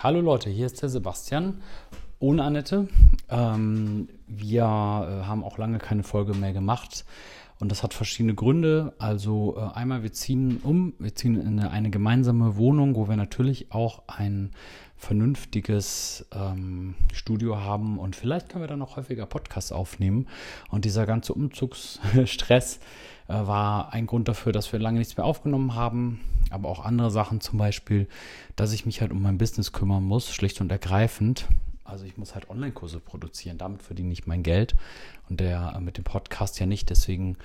Hallo 0.00 0.20
Leute, 0.20 0.48
hier 0.48 0.66
ist 0.66 0.80
der 0.80 0.88
Sebastian 0.88 1.60
ohne 2.20 2.44
Annette. 2.44 2.86
Ähm, 3.28 4.08
wir 4.28 4.62
äh, 4.62 5.26
haben 5.26 5.42
auch 5.42 5.58
lange 5.58 5.78
keine 5.78 6.04
Folge 6.04 6.34
mehr 6.34 6.52
gemacht 6.52 7.04
und 7.58 7.72
das 7.72 7.82
hat 7.82 7.94
verschiedene 7.94 8.36
Gründe. 8.36 8.94
Also 9.00 9.56
äh, 9.56 9.76
einmal, 9.76 10.04
wir 10.04 10.12
ziehen 10.12 10.60
um, 10.62 10.94
wir 11.00 11.16
ziehen 11.16 11.34
in 11.34 11.58
eine, 11.58 11.72
eine, 11.72 11.90
gemeinsame 11.90 12.56
Wohnung, 12.56 12.94
wo 12.94 13.08
wir 13.08 13.16
natürlich 13.16 13.72
auch 13.72 14.04
ein 14.06 14.52
vernünftiges 14.96 16.26
ähm, 16.30 16.94
Studio 17.12 17.58
haben 17.58 17.98
und 17.98 18.14
vielleicht 18.14 18.50
können 18.50 18.62
wir 18.62 18.68
dann 18.68 18.82
auch 18.82 18.96
häufiger 18.96 19.26
Podcasts 19.26 19.72
aufnehmen. 19.72 20.28
Und 20.70 20.84
dieser 20.84 21.06
ganze 21.06 21.34
Umzugsstress 21.34 22.78
äh, 23.26 23.32
war 23.32 23.92
ein 23.92 24.06
Grund 24.06 24.28
dafür, 24.28 24.52
dass 24.52 24.72
wir 24.72 24.78
lange 24.78 25.00
nichts 25.00 25.16
mehr 25.16 25.26
aufgenommen 25.26 25.74
haben 25.74 26.20
aber 26.50 26.68
auch 26.68 26.84
andere 26.84 27.10
Sachen, 27.10 27.40
zum 27.40 27.58
Beispiel, 27.58 28.08
dass 28.56 28.72
ich 28.72 28.86
mich 28.86 29.00
halt 29.00 29.12
um 29.12 29.22
mein 29.22 29.38
Business 29.38 29.72
kümmern 29.72 30.04
muss, 30.04 30.32
schlicht 30.32 30.60
und 30.60 30.70
ergreifend. 30.70 31.46
Also 31.84 32.04
ich 32.04 32.16
muss 32.16 32.34
halt 32.34 32.50
Online-Kurse 32.50 33.00
produzieren, 33.00 33.58
damit 33.58 33.82
verdiene 33.82 34.12
ich 34.12 34.26
mein 34.26 34.42
Geld 34.42 34.76
und 35.28 35.40
der 35.40 35.74
äh, 35.76 35.80
mit 35.80 35.96
dem 35.96 36.04
Podcast 36.04 36.60
ja 36.60 36.66
nicht. 36.66 36.90
Deswegen 36.90 37.36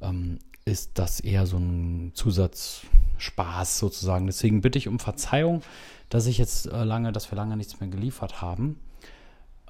ähm, 0.00 0.38
ist 0.64 0.92
das 0.94 1.20
eher 1.20 1.46
so 1.46 1.58
ein 1.58 2.12
Zusatzspaß 2.14 3.78
sozusagen. 3.78 4.26
Deswegen 4.26 4.60
bitte 4.60 4.78
ich 4.78 4.88
um 4.88 4.98
Verzeihung, 4.98 5.62
dass 6.08 6.26
ich 6.26 6.38
jetzt 6.38 6.66
äh, 6.66 6.84
lange, 6.84 7.12
dass 7.12 7.30
wir 7.30 7.36
lange 7.36 7.56
nichts 7.56 7.80
mehr 7.80 7.90
geliefert 7.90 8.40
haben. 8.40 8.78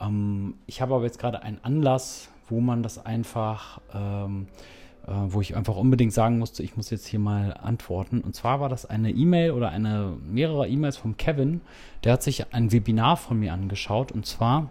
Ähm, 0.00 0.54
ich 0.66 0.80
habe 0.80 0.94
aber 0.94 1.04
jetzt 1.04 1.18
gerade 1.18 1.42
einen 1.42 1.62
Anlass, 1.62 2.28
wo 2.48 2.60
man 2.60 2.82
das 2.82 3.04
einfach 3.04 3.80
ähm, 3.92 4.46
äh, 4.48 4.54
wo 5.06 5.40
ich 5.40 5.56
einfach 5.56 5.76
unbedingt 5.76 6.12
sagen 6.12 6.38
musste, 6.38 6.62
ich 6.62 6.76
muss 6.76 6.90
jetzt 6.90 7.06
hier 7.06 7.18
mal 7.18 7.54
antworten. 7.54 8.20
Und 8.20 8.34
zwar 8.34 8.60
war 8.60 8.68
das 8.68 8.86
eine 8.86 9.10
E-Mail 9.10 9.52
oder 9.52 9.70
eine 9.70 10.16
mehrere 10.30 10.68
E-Mails 10.68 10.96
vom 10.96 11.16
Kevin. 11.16 11.60
Der 12.04 12.12
hat 12.12 12.22
sich 12.22 12.52
ein 12.52 12.72
Webinar 12.72 13.16
von 13.16 13.38
mir 13.38 13.52
angeschaut 13.52 14.12
und 14.12 14.26
zwar 14.26 14.70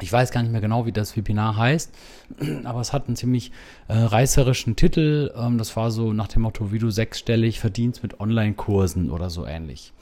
ich 0.00 0.12
weiß 0.12 0.30
gar 0.30 0.42
nicht 0.42 0.52
mehr 0.52 0.60
genau, 0.60 0.86
wie 0.86 0.92
das 0.92 1.16
Webinar 1.16 1.56
heißt, 1.56 1.90
aber 2.64 2.80
es 2.80 2.92
hat 2.92 3.06
einen 3.06 3.16
ziemlich 3.16 3.50
äh, 3.88 3.94
reißerischen 3.94 4.76
Titel. 4.76 5.32
Ähm, 5.36 5.58
das 5.58 5.74
war 5.76 5.90
so 5.90 6.12
nach 6.12 6.28
dem 6.28 6.42
Motto, 6.42 6.72
wie 6.72 6.78
du 6.78 6.90
sechsstellig 6.90 7.60
verdienst 7.60 8.02
mit 8.02 8.20
Online-Kursen 8.20 9.10
oder 9.10 9.30
so 9.30 9.46
ähnlich. 9.46 9.92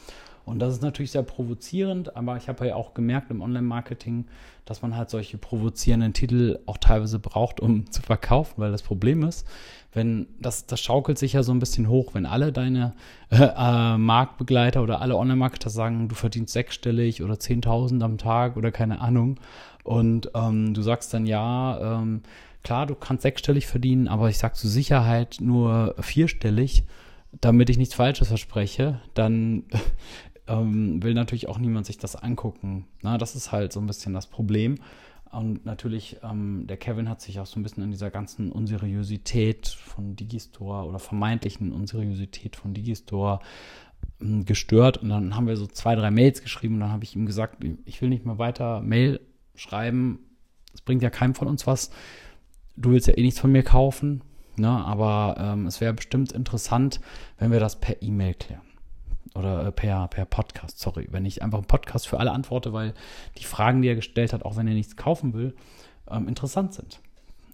Und 0.45 0.59
das 0.59 0.75
ist 0.75 0.83
natürlich 0.83 1.11
sehr 1.11 1.23
provozierend, 1.23 2.17
aber 2.17 2.37
ich 2.37 2.49
habe 2.49 2.67
ja 2.67 2.75
auch 2.75 2.93
gemerkt 2.93 3.31
im 3.31 3.41
Online-Marketing, 3.41 4.27
dass 4.67 4.83
man 4.83 4.97
halt 4.97 5.11
solche 5.11 5.39
provozierenden 5.39 6.13
Titel 6.13 6.59
auch 6.67 6.79
teilweise 6.79 7.19
braucht, 7.19 7.61
um 7.61 7.91
zu 7.91 8.03
verkaufen, 8.03 8.55
weil 8.59 8.71
das 8.71 8.83
Problem 8.83 9.23
ist, 9.23 9.47
wenn 9.93 10.27
das, 10.41 10.67
das 10.67 10.81
schaukelt 10.81 11.19
sich 11.19 11.35
ja 11.35 11.43
so 11.43 11.53
ein 11.53 11.61
bisschen 11.61 11.89
hoch, 11.89 12.15
wenn 12.15 12.27
alle 12.27 12.53
deine 12.53 12.95
äh, 13.31 13.37
äh, 13.37 13.97
Marktbegleiter 13.97 14.83
oder 14.83 15.01
alle 15.01 15.17
Online-Marketer 15.17 15.71
sagen, 15.71 16.09
du 16.09 16.15
verdienst 16.15 16.53
sechsstellig 16.53 17.23
oder 17.23 17.35
10.000 17.35 18.03
am 18.03 18.19
Tag 18.19 18.57
oder 18.57 18.73
keine 18.73 19.01
Ahnung. 19.01 19.39
Und 19.85 20.31
ähm, 20.35 20.75
du 20.75 20.83
sagst 20.83 21.15
dann 21.15 21.27
ja, 21.27 22.01
ähm, 22.01 22.23
klar, 22.65 22.87
du 22.87 22.95
kannst 22.95 23.23
sechsstellig 23.23 23.67
verdienen, 23.67 24.09
aber 24.09 24.29
ich 24.29 24.39
sag 24.39 24.57
zur 24.57 24.71
Sicherheit 24.71 25.37
nur 25.41 25.95
vierstellig. 26.01 26.85
Damit 27.41 27.69
ich 27.69 27.79
nichts 27.79 27.95
Falsches 27.95 28.29
verspreche, 28.29 29.01
dann 29.15 29.65
ähm, 30.47 31.03
will 31.03 31.15
natürlich 31.15 31.49
auch 31.49 31.59
niemand 31.59 31.87
sich 31.87 31.99
das 31.99 32.17
angucken. 32.17 32.87
Na, 33.03 33.19
das 33.19 33.35
ist 33.35 33.53
halt 33.53 33.73
so 33.73 33.81
ein 33.81 33.87
bisschen 33.87 34.13
das 34.13 34.27
Problem. 34.27 34.77
Und 35.31 35.67
natürlich, 35.67 36.19
ähm, 36.23 36.67
der 36.69 36.77
Kevin 36.77 37.09
hat 37.09 37.21
sich 37.21 37.41
auch 37.41 37.47
so 37.47 37.59
ein 37.59 37.63
bisschen 37.63 37.83
an 37.83 37.91
dieser 37.91 38.11
ganzen 38.11 38.53
Unseriosität 38.53 39.67
von 39.67 40.15
Digistore 40.15 40.87
oder 40.87 41.01
vermeintlichen 41.01 41.73
Unseriosität 41.73 42.55
von 42.55 42.73
Digistore 42.73 43.41
ähm, 44.21 44.45
gestört. 44.45 44.99
Und 44.99 45.09
dann 45.09 45.35
haben 45.35 45.47
wir 45.47 45.57
so 45.57 45.67
zwei, 45.67 45.97
drei 45.97 46.11
Mails 46.11 46.43
geschrieben 46.43 46.75
und 46.75 46.81
dann 46.81 46.93
habe 46.93 47.05
ich 47.05 47.17
ihm 47.17 47.27
gesagt, 47.27 47.65
ich 47.85 48.01
will 48.01 48.11
nicht 48.11 48.25
mehr 48.25 48.39
weiter 48.39 48.81
Mail 48.81 49.21
schreiben. 49.57 50.21
Es 50.73 50.83
bringt 50.83 51.03
ja 51.03 51.11
keinem 51.11 51.35
von 51.35 51.49
uns 51.49 51.67
was. 51.67 51.91
Du 52.77 52.91
willst 52.91 53.09
ja 53.09 53.17
eh 53.17 53.23
nichts 53.23 53.41
von 53.41 53.51
mir 53.51 53.63
kaufen. 53.63 54.23
Ne? 54.57 54.69
Aber 54.69 55.37
ähm, 55.39 55.67
es 55.67 55.81
wäre 55.81 55.95
bestimmt 55.95 56.31
interessant, 56.31 57.01
wenn 57.39 57.51
wir 57.51 57.61
das 57.61 57.81
per 57.81 58.03
E-Mail 58.03 58.35
klären 58.35 58.74
oder 59.35 59.67
äh, 59.67 59.73
per, 59.73 60.09
per 60.09 60.25
Podcast, 60.25 60.79
sorry, 60.79 61.09
wenn 61.11 61.25
ich 61.25 61.43
einfach 61.43 61.59
einen 61.59 61.67
Podcast 61.67 62.09
für 62.09 62.19
alle 62.19 62.33
antworte, 62.33 62.73
weil 62.73 62.95
die 63.39 63.45
Fragen, 63.45 63.83
die 63.83 63.89
er 63.89 63.97
gestellt 63.97 64.33
hat, 64.33 64.45
auch 64.45 64.57
wenn 64.57 64.69
er 64.69 64.75
nichts 64.75 64.97
kaufen 64.97 65.33
will, 65.35 65.55
ähm, 66.09 66.29
interessant 66.29 66.75
sind. 66.75 67.01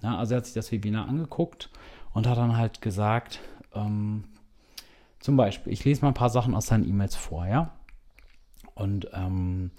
Ja, 0.03 0.17
also 0.17 0.35
er 0.35 0.39
hat 0.39 0.47
sich 0.47 0.55
das 0.55 0.73
Webinar 0.73 1.09
angeguckt 1.09 1.71
und 2.13 2.27
hat 2.27 2.39
dann 2.39 2.57
halt 2.57 2.83
gesagt, 2.83 3.41
ähm, 3.75 4.25
zum 5.19 5.37
Beispiel, 5.37 5.73
ich 5.73 5.85
lese 5.85 6.03
mal 6.03 6.09
ein 6.09 6.15
paar 6.15 6.31
Sachen 6.31 6.55
aus 6.55 6.67
seinen 6.67 6.89
E-Mails 6.89 7.17
vor, 7.17 7.47
ja. 7.47 7.73
Und 8.75 9.09
ähm, 9.13 9.71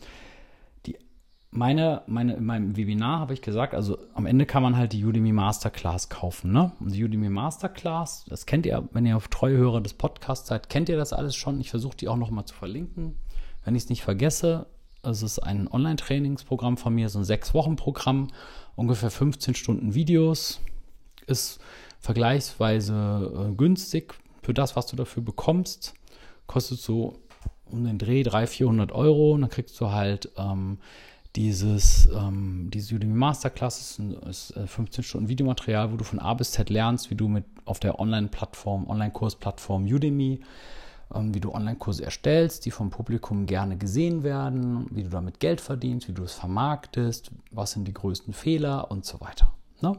meine, 1.51 2.01
meine, 2.07 2.35
in 2.35 2.45
meinem 2.45 2.78
Webinar 2.78 3.19
habe 3.19 3.34
ich 3.34 3.41
gesagt, 3.41 3.73
also 3.73 3.97
am 4.13 4.25
Ende 4.25 4.45
kann 4.45 4.63
man 4.63 4.78
halt 4.78 4.94
die 4.94 5.03
Udemy 5.03 5.34
Masterclass 5.34 6.07
kaufen, 6.07 6.53
ne? 6.53 6.72
Und 6.79 6.94
die 6.94 7.03
Udemy 7.03 7.29
Masterclass, 7.29 8.25
das 8.29 8.45
kennt 8.45 8.66
ihr, 8.66 8.88
wenn 8.94 9.06
ihr 9.06 9.17
auf 9.17 9.28
treue 9.28 9.57
Hörer 9.57 9.81
des 9.81 9.94
Podcasts 9.94 10.47
seid, 10.47 10.69
kennt 10.69 10.88
ihr 10.88 10.97
das 10.97 11.11
alles 11.11 11.35
schon. 11.35 11.59
Ich 11.59 11.69
versuche 11.69 11.97
die 11.97 12.07
auch 12.07 12.16
nochmal 12.16 12.45
zu 12.45 12.56
verlinken. 12.56 13.16
Wenn 13.66 13.75
ich 13.75 13.84
es 13.84 13.90
nicht 13.90 14.01
vergesse, 14.01 14.67
es 15.03 15.23
ist 15.23 15.40
ein 15.40 15.67
Online-Trainingsprogramm 15.67 16.78
von 16.78 16.95
mir, 16.95 17.09
so 17.09 17.19
ein 17.19 17.25
Sechs-Wochen-Programm, 17.25 18.28
ungefähr 18.75 19.11
15 19.11 19.53
Stunden 19.53 19.94
Videos, 19.94 20.61
ist 21.28 21.59
vergleichsweise 22.00 23.50
äh, 23.51 23.56
günstig 23.56 24.13
für 24.41 24.53
das, 24.53 24.78
was 24.78 24.88
du 24.88 24.95
dafür 24.95 25.22
bekommst. 25.22 25.95
Kostet 26.47 26.79
so 26.79 27.19
um 27.66 27.84
den 27.84 27.97
Dreh 27.97 28.23
300, 28.23 28.50
400 28.50 28.91
Euro 28.94 29.34
und 29.34 29.41
dann 29.41 29.50
kriegst 29.50 29.79
du 29.79 29.91
halt 29.91 30.31
ähm, 30.38 30.78
dieses, 31.36 32.09
ähm, 32.14 32.69
diese 32.74 32.96
Udemy 32.96 33.14
Masterclass 33.14 33.97
ist, 34.00 34.00
ist 34.28 34.53
15 34.66 35.02
äh, 35.02 35.06
Stunden 35.06 35.30
Videomaterial, 35.30 35.92
wo 35.92 35.97
du 35.97 36.03
von 36.03 36.19
A 36.19 36.34
bis 36.34 36.52
Z 36.52 36.69
lernst, 36.69 37.09
wie 37.09 37.16
du 37.16 37.28
mit 37.28 37.46
auf 37.66 37.80
der 37.80 38.00
Online-Plattform, 38.00 38.90
Online-Kursplattform 38.90 39.86
Udemy, 39.86 40.41
ähm, 41.14 41.34
wie 41.34 41.40
du 41.40 41.53
Online-Kurse 41.53 42.03
erstellst, 42.03 42.66
die 42.66 42.72
vom 42.72 42.90
Publikum 42.90 43.46
gerne 43.46 43.78
gesehen 43.78 44.24
werden, 44.24 44.88
wie 44.91 45.03
du 45.03 45.09
damit 45.09 45.40
Geld 45.40 45.62
verdienst, 45.62 46.09
wie 46.09 46.14
du 46.14 46.24
es 46.24 46.34
vermarktest, 46.34 47.31
was 47.52 47.72
sind 47.72 47.88
die 47.88 47.94
größten 47.94 48.34
Fehler 48.34 48.91
und 48.91 49.06
so 49.06 49.22
weiter. 49.22 49.53
Ne? 49.81 49.97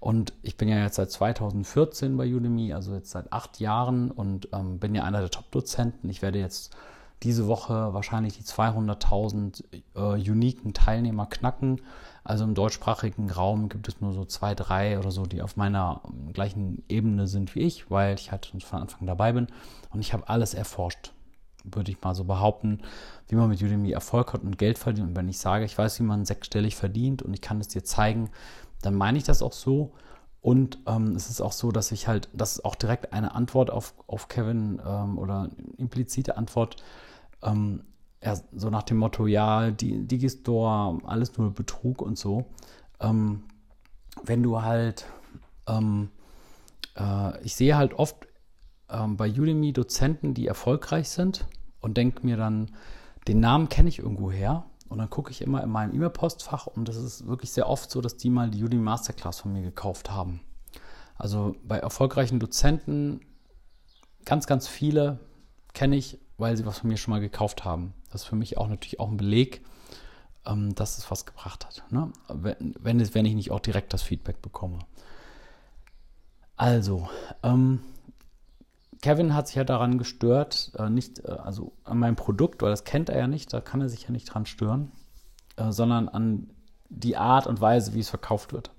Und 0.00 0.32
ich 0.42 0.56
bin 0.56 0.68
ja 0.68 0.82
jetzt 0.82 0.96
seit 0.96 1.10
2014 1.10 2.16
bei 2.16 2.26
Udemy, 2.26 2.72
also 2.72 2.94
jetzt 2.94 3.10
seit 3.10 3.32
acht 3.32 3.60
Jahren 3.60 4.10
und 4.10 4.48
ähm, 4.52 4.78
bin 4.78 4.94
ja 4.94 5.04
einer 5.04 5.20
der 5.20 5.30
Top-Dozenten. 5.30 6.08
Ich 6.08 6.22
werde 6.22 6.38
jetzt 6.38 6.74
diese 7.22 7.46
Woche 7.46 7.94
wahrscheinlich 7.94 8.36
die 8.36 8.44
200.000 8.44 9.64
äh, 9.94 10.30
uniken 10.30 10.74
Teilnehmer 10.74 11.26
knacken. 11.26 11.80
Also 12.24 12.44
im 12.44 12.54
deutschsprachigen 12.54 13.30
Raum 13.30 13.68
gibt 13.68 13.88
es 13.88 14.00
nur 14.00 14.12
so 14.12 14.24
zwei, 14.24 14.54
drei 14.54 14.98
oder 14.98 15.10
so, 15.10 15.26
die 15.26 15.42
auf 15.42 15.56
meiner 15.56 16.02
ähm, 16.04 16.32
gleichen 16.32 16.84
Ebene 16.88 17.26
sind 17.26 17.54
wie 17.54 17.60
ich, 17.60 17.90
weil 17.90 18.14
ich 18.14 18.30
halt 18.32 18.52
von 18.64 18.80
Anfang 18.80 19.06
dabei 19.06 19.32
bin. 19.32 19.48
Und 19.90 20.00
ich 20.00 20.12
habe 20.12 20.28
alles 20.28 20.54
erforscht, 20.54 21.12
würde 21.64 21.92
ich 21.92 22.00
mal 22.02 22.14
so 22.14 22.24
behaupten, 22.24 22.80
wie 23.28 23.36
man 23.36 23.48
mit 23.48 23.62
Udemy 23.62 23.92
Erfolg 23.92 24.32
hat 24.32 24.42
und 24.42 24.58
Geld 24.58 24.78
verdient. 24.78 25.08
Und 25.08 25.16
wenn 25.16 25.28
ich 25.28 25.38
sage, 25.38 25.64
ich 25.64 25.76
weiß, 25.76 26.00
wie 26.00 26.04
man 26.04 26.24
sechsstellig 26.24 26.76
verdient 26.76 27.22
und 27.22 27.34
ich 27.34 27.40
kann 27.40 27.60
es 27.60 27.68
dir 27.68 27.84
zeigen, 27.84 28.30
dann 28.82 28.94
meine 28.94 29.18
ich 29.18 29.24
das 29.24 29.42
auch 29.42 29.52
so. 29.52 29.92
Und 30.40 30.80
ähm, 30.86 31.14
es 31.14 31.30
ist 31.30 31.40
auch 31.40 31.52
so, 31.52 31.70
dass 31.70 31.92
ich 31.92 32.08
halt, 32.08 32.28
das 32.32 32.54
ist 32.54 32.64
auch 32.64 32.74
direkt 32.74 33.12
eine 33.12 33.34
Antwort 33.34 33.70
auf, 33.70 33.94
auf 34.08 34.26
Kevin 34.26 34.82
ähm, 34.84 35.18
oder 35.18 35.50
implizite 35.76 36.36
Antwort 36.36 36.82
ähm, 37.42 37.84
ja, 38.22 38.36
so 38.54 38.70
nach 38.70 38.84
dem 38.84 38.98
Motto, 38.98 39.26
ja, 39.26 39.70
die 39.70 40.06
Digistore, 40.06 40.98
alles 41.04 41.36
nur 41.36 41.52
Betrug 41.52 42.02
und 42.02 42.16
so. 42.16 42.46
Ähm, 43.00 43.44
wenn 44.22 44.42
du 44.42 44.62
halt, 44.62 45.06
ähm, 45.66 46.10
äh, 46.96 47.42
ich 47.42 47.56
sehe 47.56 47.76
halt 47.76 47.94
oft 47.94 48.28
ähm, 48.88 49.16
bei 49.16 49.28
Udemy 49.28 49.72
Dozenten, 49.72 50.34
die 50.34 50.46
erfolgreich 50.46 51.08
sind 51.08 51.46
und 51.80 51.96
denke 51.96 52.24
mir 52.24 52.36
dann, 52.36 52.70
den 53.26 53.40
Namen 53.40 53.68
kenne 53.68 53.88
ich 53.88 53.98
irgendwo 53.98 54.30
her. 54.30 54.64
Und 54.88 54.98
dann 54.98 55.08
gucke 55.08 55.30
ich 55.30 55.40
immer 55.40 55.62
in 55.62 55.70
meinem 55.70 55.94
E-Mail-Postfach 55.94 56.66
und 56.66 56.86
das 56.86 56.96
ist 56.96 57.26
wirklich 57.26 57.50
sehr 57.50 57.66
oft 57.66 57.90
so, 57.90 58.02
dass 58.02 58.18
die 58.18 58.28
mal 58.28 58.50
die 58.50 58.62
Udemy 58.62 58.82
Masterclass 58.82 59.40
von 59.40 59.54
mir 59.54 59.62
gekauft 59.62 60.10
haben. 60.10 60.40
Also 61.16 61.56
bei 61.64 61.78
erfolgreichen 61.78 62.38
Dozenten, 62.38 63.20
ganz, 64.26 64.46
ganz 64.46 64.68
viele 64.68 65.18
kenne 65.72 65.96
ich 65.96 66.18
weil 66.42 66.56
sie 66.56 66.66
was 66.66 66.80
von 66.80 66.90
mir 66.90 66.96
schon 66.96 67.12
mal 67.12 67.20
gekauft 67.20 67.64
haben. 67.64 67.94
Das 68.10 68.22
ist 68.22 68.28
für 68.28 68.36
mich 68.36 68.58
auch 68.58 68.68
natürlich 68.68 69.00
auch 69.00 69.08
ein 69.08 69.16
Beleg, 69.16 69.62
ähm, 70.44 70.74
dass 70.74 70.98
es 70.98 71.10
was 71.10 71.24
gebracht 71.24 71.64
hat. 71.64 71.84
Ne? 71.90 72.12
Wenn, 72.28 72.74
wenn, 72.80 73.00
es, 73.00 73.14
wenn 73.14 73.24
ich 73.24 73.34
nicht 73.34 73.52
auch 73.52 73.60
direkt 73.60 73.92
das 73.92 74.02
Feedback 74.02 74.42
bekomme. 74.42 74.80
Also, 76.56 77.08
ähm, 77.42 77.80
Kevin 79.02 79.34
hat 79.34 79.46
sich 79.46 79.56
ja 79.56 79.64
daran 79.64 79.98
gestört, 79.98 80.72
äh, 80.76 80.90
nicht, 80.90 81.24
äh, 81.24 81.30
also 81.30 81.72
an 81.84 81.98
meinem 81.98 82.16
Produkt, 82.16 82.60
weil 82.62 82.70
das 82.70 82.84
kennt 82.84 83.08
er 83.08 83.18
ja 83.18 83.26
nicht, 83.26 83.52
da 83.52 83.60
kann 83.60 83.80
er 83.80 83.88
sich 83.88 84.02
ja 84.02 84.10
nicht 84.10 84.26
dran 84.26 84.44
stören, 84.44 84.92
äh, 85.56 85.70
sondern 85.72 86.08
an 86.08 86.50
die 86.88 87.16
Art 87.16 87.46
und 87.46 87.60
Weise, 87.60 87.94
wie 87.94 88.00
es 88.00 88.10
verkauft 88.10 88.52
wird. 88.52 88.70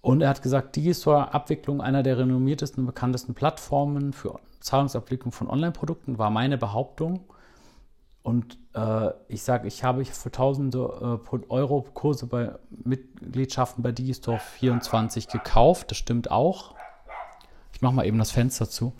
Und 0.00 0.22
er 0.22 0.28
hat 0.28 0.42
gesagt, 0.42 0.76
Digistore 0.76 1.34
Abwicklung 1.34 1.80
einer 1.80 2.04
der 2.04 2.18
renommiertesten 2.18 2.82
und 2.82 2.86
bekanntesten 2.86 3.34
Plattformen 3.34 4.12
für 4.12 4.38
Zahlungsabwicklung 4.66 5.32
von 5.32 5.48
Online-Produkten 5.48 6.18
war 6.18 6.30
meine 6.30 6.58
Behauptung. 6.58 7.20
und 8.22 8.58
äh, 8.74 9.10
ich 9.28 9.42
sage, 9.42 9.68
ich 9.68 9.84
habe 9.84 10.04
für 10.04 10.32
tausende 10.32 11.20
äh, 11.32 11.38
Euro 11.48 11.86
Kurse 11.94 12.26
bei 12.26 12.52
Mitgliedschaften 12.70 13.82
bei 13.82 13.92
Digistore 13.92 14.40
24 14.40 15.28
gekauft. 15.28 15.92
Das 15.92 15.98
stimmt 15.98 16.30
auch. 16.30 16.74
Ich 17.72 17.82
mache 17.82 17.94
mal 17.94 18.06
eben 18.06 18.18
das 18.18 18.32
Fenster 18.32 18.68
zu. 18.68 18.92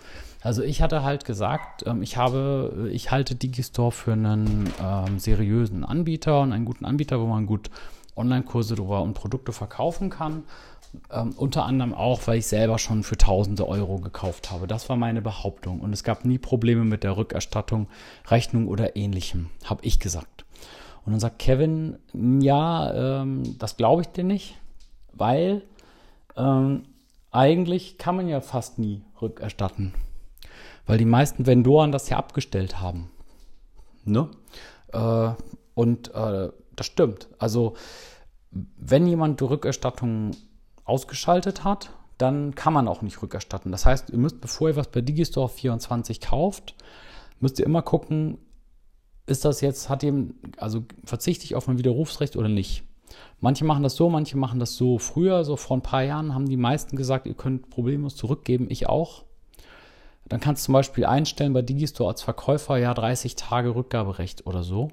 Also 0.43 0.63
ich 0.63 0.81
hatte 0.81 1.03
halt 1.03 1.25
gesagt, 1.25 1.85
ähm, 1.87 2.03
ich 2.03 2.17
habe, 2.17 2.89
ich 2.93 3.11
halte 3.11 3.35
Digistore 3.35 3.91
für 3.91 4.13
einen 4.13 4.73
ähm, 4.81 5.19
seriösen 5.19 5.85
Anbieter 5.85 6.43
und 6.43 6.53
einen 6.53 6.65
guten 6.65 6.85
Anbieter, 6.85 7.19
wo 7.21 7.27
man 7.27 7.47
gut 7.47 7.71
Online-Kurse 8.15 8.77
drüber 8.77 9.03
und 9.03 9.15
Produkte 9.15 9.53
verkaufen 9.53 10.11
kann. 10.11 10.45
Ähm, 11.11 11.35
unter 11.37 11.65
anderem 11.65 11.95
auch, 11.95 12.27
weil 12.27 12.39
ich 12.39 12.47
selber 12.47 12.79
schon 12.79 13.03
für 13.03 13.17
tausende 13.17 13.69
Euro 13.69 13.99
gekauft 13.99 14.51
habe. 14.51 14.67
Das 14.67 14.89
war 14.89 14.97
meine 14.97 15.23
Behauptung. 15.23 15.81
Und 15.81 15.93
es 15.93 16.05
gab 16.05 16.25
nie 16.25 16.39
Probleme 16.39 16.85
mit 16.85 17.05
der 17.05 17.17
Rückerstattung, 17.17 17.89
Rechnung 18.29 18.69
oder 18.69 18.97
ähnlichem, 18.97 19.51
habe 19.65 19.85
ich 19.85 20.01
gesagt. 20.01 20.45
Und 21.05 21.13
dann 21.13 21.21
sagt 21.21 21.39
Kevin, 21.39 21.99
ja, 22.13 23.23
ähm, 23.23 23.57
das 23.59 23.77
glaube 23.77 24.03
ich 24.03 24.09
dir 24.09 24.25
nicht, 24.25 24.57
weil 25.13 25.63
ähm, 26.37 26.83
eigentlich 27.31 27.99
kann 27.99 28.17
man 28.17 28.29
ja 28.29 28.41
fast 28.41 28.79
nie 28.79 29.03
rückerstatten. 29.21 29.95
Weil 30.87 30.99
die 30.99 31.05
meisten 31.05 31.47
Vendoren 31.47 31.93
das 31.93 32.09
ja 32.09 32.17
abgestellt 32.17 32.81
haben. 32.81 33.11
Ne? 34.05 34.29
Äh, 34.93 35.31
und 35.75 36.15
äh, 36.15 36.51
das 36.75 36.87
stimmt. 36.87 37.29
Also, 37.39 37.75
wenn 38.51 39.07
jemand 39.07 39.41
die 39.41 39.45
Rückerstattung 39.45 40.31
ausgeschaltet 40.87 41.65
hat, 41.65 41.91
dann 42.19 42.55
kann 42.55 42.73
man 42.73 42.89
auch 42.89 43.03
nicht 43.03 43.21
rückerstatten. 43.21 43.73
Das 43.73 43.85
heißt, 43.85 44.11
ihr 44.11 44.19
müsst, 44.19 44.41
bevor 44.41 44.71
ihr 44.71 44.77
was 44.77 44.89
bei 44.89 45.03
Digistore 45.03 45.49
24 45.49 46.21
kauft, 46.21 46.75
müsst 47.41 47.59
ihr 47.59 47.67
immer 47.67 47.83
gucken, 47.83 48.39
ist 49.27 49.45
das 49.45 49.61
jetzt, 49.61 49.89
hat 49.89 50.03
ihr, 50.03 50.29
also 50.57 50.85
verzichte 51.05 51.45
ich 51.45 51.55
auf 51.55 51.67
mein 51.67 51.79
Widerrufsrecht 51.79 52.37
oder 52.37 52.49
nicht? 52.49 52.85
Manche 53.41 53.65
machen 53.65 53.83
das 53.83 53.97
so, 53.97 54.09
manche 54.09 54.37
machen 54.37 54.61
das 54.61 54.77
so. 54.77 54.99
Früher, 54.99 55.45
so 55.45 55.57
vor 55.57 55.77
ein 55.77 55.83
paar 55.83 56.03
Jahren, 56.03 56.35
haben 56.35 56.49
die 56.49 56.57
meisten 56.57 56.97
gesagt, 56.97 57.27
ihr 57.27 57.35
könnt 57.35 57.69
problemlos 57.71 58.17
zurückgeben, 58.17 58.67
ich 58.71 58.89
auch. 58.89 59.25
Dann 60.29 60.41
kannst 60.41 60.63
du 60.63 60.67
zum 60.67 60.73
Beispiel 60.75 61.05
einstellen 61.05 61.53
bei 61.53 61.63
Digistore 61.63 62.11
als 62.11 62.23
Verkäufer, 62.23 62.79
ja, 62.79 62.95
30 62.95 63.37
Tage 63.37 63.75
Rückgaberecht 63.75 64.47
oder 64.47 64.63
so. 64.63 64.89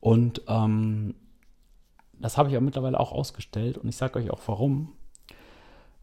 Und 0.00 0.42
ähm, 0.48 1.14
das 2.20 2.36
habe 2.36 2.48
ich 2.48 2.54
ja 2.54 2.60
mittlerweile 2.60 2.98
auch 2.98 3.12
ausgestellt 3.12 3.78
und 3.78 3.88
ich 3.88 3.96
sage 3.96 4.18
euch 4.18 4.30
auch 4.30 4.40
warum. 4.46 4.92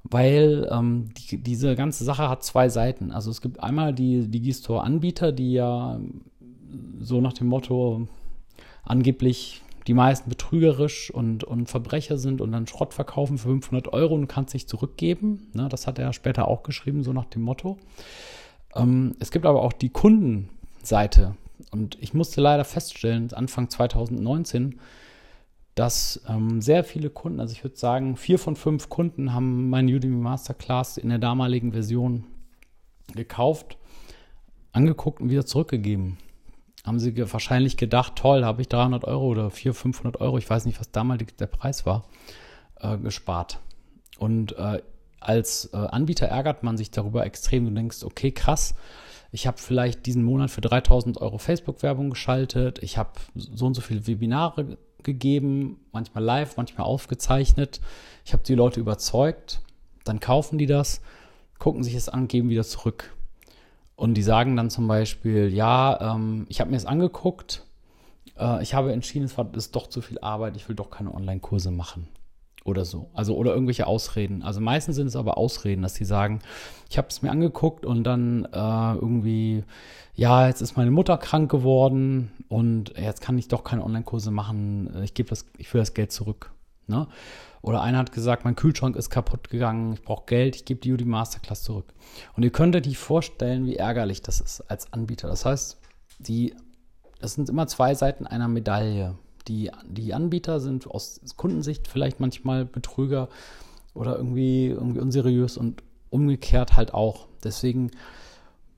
Weil 0.03 0.69
ähm, 0.71 1.09
die, 1.17 1.37
diese 1.37 1.75
ganze 1.75 2.03
Sache 2.03 2.29
hat 2.29 2.43
zwei 2.43 2.69
Seiten. 2.69 3.11
Also 3.11 3.29
es 3.29 3.41
gibt 3.41 3.61
einmal 3.61 3.93
die 3.93 4.27
Digistore-Anbieter, 4.27 5.31
die 5.31 5.53
ja 5.53 5.99
so 6.99 7.19
nach 7.19 7.33
dem 7.33 7.47
Motto 7.47 8.07
angeblich 8.83 9.61
die 9.87 9.93
meisten 9.93 10.29
betrügerisch 10.29 11.11
und, 11.11 11.43
und 11.45 11.67
Verbrecher 11.67 12.17
sind 12.17 12.41
und 12.41 12.51
dann 12.51 12.67
Schrott 12.67 12.93
verkaufen 12.93 13.37
für 13.37 13.49
500 13.49 13.93
Euro 13.93 14.15
und 14.15 14.27
kannst 14.27 14.51
sich 14.51 14.67
zurückgeben. 14.67 15.47
Ne, 15.53 15.69
das 15.69 15.87
hat 15.87 15.97
er 15.97 16.11
später 16.13 16.47
auch 16.47 16.63
geschrieben, 16.63 17.03
so 17.03 17.13
nach 17.13 17.25
dem 17.25 17.41
Motto. 17.41 17.77
Ähm, 18.75 19.15
es 19.19 19.31
gibt 19.31 19.45
aber 19.45 19.63
auch 19.63 19.73
die 19.73 19.89
Kundenseite. 19.89 21.35
Und 21.71 21.97
ich 22.01 22.13
musste 22.13 22.41
leider 22.41 22.65
feststellen, 22.65 23.33
Anfang 23.33 23.69
2019, 23.69 24.79
dass 25.77 26.21
ähm, 26.27 26.59
sehr 26.59 26.83
viele 26.83 27.11
Kunden, 27.11 27.39
also 27.39 27.51
ich 27.51 27.63
würde 27.63 27.77
sagen, 27.77 28.17
vier 28.17 28.39
von 28.39 28.55
fünf 28.55 28.89
Kunden 28.89 29.33
haben 29.33 29.69
meine 29.69 29.95
Udemy 29.95 30.17
Masterclass 30.17 30.97
in 30.97 31.09
der 31.09 31.19
damaligen 31.19 31.71
Version 31.71 32.23
gekauft, 33.13 33.77
angeguckt 34.71 35.21
und 35.21 35.29
wieder 35.29 35.45
zurückgegeben. 35.45 36.17
Haben 36.83 36.99
sie 36.99 37.15
wahrscheinlich 37.31 37.77
gedacht, 37.77 38.15
toll, 38.15 38.43
habe 38.43 38.61
ich 38.61 38.69
300 38.69 39.05
Euro 39.05 39.27
oder 39.27 39.51
400, 39.51 39.79
500 39.79 40.21
Euro, 40.21 40.39
ich 40.39 40.49
weiß 40.49 40.65
nicht, 40.65 40.79
was 40.79 40.91
damals 40.91 41.23
der 41.39 41.47
Preis 41.47 41.85
war, 41.85 42.05
äh, 42.79 42.97
gespart. 42.97 43.59
Und 44.17 44.57
äh, 44.57 44.81
als 45.19 45.69
äh, 45.73 45.77
Anbieter 45.77 46.25
ärgert 46.25 46.63
man 46.63 46.77
sich 46.77 46.89
darüber 46.89 47.23
extrem. 47.23 47.65
Du 47.65 47.71
denkst, 47.71 48.03
okay, 48.03 48.31
krass, 48.31 48.73
ich 49.31 49.45
habe 49.45 49.59
vielleicht 49.59 50.07
diesen 50.07 50.23
Monat 50.23 50.49
für 50.49 50.61
3000 50.61 51.21
Euro 51.21 51.37
Facebook-Werbung 51.37 52.09
geschaltet, 52.09 52.79
ich 52.81 52.97
habe 52.97 53.11
so 53.35 53.67
und 53.67 53.75
so 53.75 53.81
viele 53.81 54.07
Webinare 54.07 54.77
gegeben, 55.03 55.79
manchmal 55.91 56.23
live, 56.23 56.57
manchmal 56.57 56.85
aufgezeichnet. 56.85 57.81
Ich 58.25 58.33
habe 58.33 58.43
die 58.43 58.55
Leute 58.55 58.79
überzeugt, 58.79 59.61
dann 60.03 60.19
kaufen 60.19 60.57
die 60.57 60.65
das, 60.65 61.01
gucken 61.59 61.83
sich 61.83 61.95
es 61.95 62.09
an, 62.09 62.27
geben 62.27 62.49
wieder 62.49 62.63
zurück. 62.63 63.13
Und 63.95 64.13
die 64.13 64.23
sagen 64.23 64.55
dann 64.55 64.69
zum 64.69 64.87
Beispiel, 64.87 65.53
ja, 65.53 66.15
ähm, 66.15 66.45
ich 66.49 66.59
habe 66.59 66.69
mir 66.69 66.77
es 66.77 66.85
angeguckt, 66.85 67.65
äh, 68.37 68.61
ich 68.61 68.73
habe 68.73 68.93
entschieden, 68.93 69.25
es 69.25 69.37
war, 69.37 69.53
ist 69.55 69.75
doch 69.75 69.87
zu 69.87 70.01
viel 70.01 70.19
Arbeit, 70.19 70.55
ich 70.55 70.67
will 70.69 70.75
doch 70.75 70.91
keine 70.91 71.13
Online-Kurse 71.13 71.71
machen 71.71 72.07
oder 72.67 72.85
so. 72.85 73.09
Also 73.13 73.35
oder 73.35 73.53
irgendwelche 73.53 73.87
Ausreden. 73.87 74.43
Also 74.43 74.59
meistens 74.59 74.97
sind 74.97 75.07
es 75.07 75.15
aber 75.15 75.37
Ausreden, 75.37 75.81
dass 75.81 75.95
sie 75.95 76.05
sagen, 76.05 76.39
ich 76.89 76.97
habe 76.97 77.07
es 77.09 77.21
mir 77.21 77.31
angeguckt 77.31 77.85
und 77.85 78.03
dann 78.03 78.45
äh, 78.45 78.93
irgendwie, 78.95 79.63
ja, 80.13 80.47
jetzt 80.47 80.61
ist 80.61 80.75
meine 80.75 80.91
Mutter 80.91 81.17
krank 81.17 81.49
geworden 81.49 82.31
und 82.49 82.93
jetzt 82.97 83.21
kann 83.21 83.37
ich 83.37 83.47
doch 83.47 83.63
keine 83.63 83.83
Online-Kurse 83.83 84.31
machen. 84.31 85.01
Ich 85.03 85.13
gebe 85.13 85.29
das, 85.29 85.45
ich 85.57 85.73
will 85.73 85.81
das 85.81 85.93
Geld 85.93 86.11
zurück. 86.11 86.51
Ne? 86.87 87.07
Oder 87.61 87.81
einer 87.81 87.97
hat 87.97 88.11
gesagt, 88.11 88.45
mein 88.45 88.55
Kühlschrank 88.55 88.95
ist 88.95 89.09
kaputt 89.09 89.49
gegangen, 89.49 89.93
ich 89.93 90.01
brauche 90.01 90.25
Geld, 90.25 90.55
ich 90.55 90.65
gebe 90.65 90.79
die 90.79 90.93
Udemy 90.93 91.11
Masterclass 91.11 91.63
zurück. 91.63 91.93
Und 92.35 92.43
ihr 92.43 92.51
könnt 92.51 92.75
euch 92.75 92.97
vorstellen, 92.97 93.65
wie 93.65 93.75
ärgerlich 93.75 94.21
das 94.21 94.41
ist 94.41 94.61
als 94.69 94.91
Anbieter. 94.93 95.27
Das 95.27 95.45
heißt, 95.45 95.77
die, 96.19 96.53
das 97.19 97.33
sind 97.33 97.49
immer 97.49 97.67
zwei 97.67 97.95
Seiten 97.95 98.27
einer 98.27 98.47
Medaille. 98.47 99.15
Die, 99.47 99.71
die 99.85 100.13
Anbieter 100.13 100.59
sind 100.59 100.87
aus 100.87 101.21
Kundensicht 101.35 101.87
vielleicht 101.87 102.19
manchmal 102.19 102.65
Betrüger 102.65 103.29
oder 103.93 104.17
irgendwie, 104.17 104.67
irgendwie 104.67 104.99
unseriös 104.99 105.57
und 105.57 105.83
umgekehrt 106.09 106.75
halt 106.75 106.93
auch. 106.93 107.27
Deswegen 107.43 107.91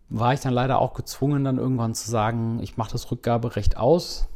war 0.10 0.34
ich 0.34 0.40
dann 0.40 0.54
leider 0.54 0.80
auch 0.80 0.94
gezwungen, 0.94 1.44
dann 1.44 1.58
irgendwann 1.58 1.94
zu 1.94 2.10
sagen, 2.10 2.60
ich 2.62 2.78
mache 2.78 2.92
das 2.92 3.12
Rückgaberecht 3.12 3.78
aus, 3.78 4.28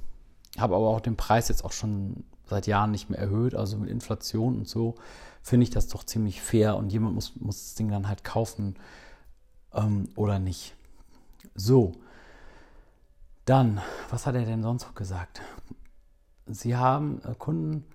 habe 0.57 0.75
aber 0.75 0.89
auch 0.89 1.01
den 1.01 1.17
Preis 1.17 1.49
jetzt 1.49 1.65
auch 1.65 1.71
schon 1.71 2.23
seit 2.45 2.67
Jahren 2.67 2.91
nicht 2.91 3.09
mehr 3.09 3.19
erhöht. 3.19 3.55
Also 3.55 3.77
mit 3.77 3.89
Inflation 3.89 4.59
und 4.59 4.67
so 4.67 4.95
finde 5.41 5.63
ich 5.63 5.71
das 5.71 5.87
doch 5.87 6.03
ziemlich 6.03 6.41
fair 6.41 6.77
und 6.77 6.91
jemand 6.91 7.15
muss, 7.15 7.33
muss 7.35 7.63
das 7.63 7.75
Ding 7.75 7.89
dann 7.89 8.07
halt 8.07 8.23
kaufen 8.23 8.75
ähm, 9.73 10.09
oder 10.15 10.39
nicht. 10.39 10.75
So, 11.55 11.93
dann, 13.45 13.81
was 14.09 14.25
hat 14.25 14.35
er 14.35 14.45
denn 14.45 14.63
sonst 14.63 14.83
noch 14.83 14.95
gesagt? 14.95 15.41
Sie 16.47 16.75
haben 16.75 17.21
äh, 17.23 17.33
Kunden. 17.37 17.85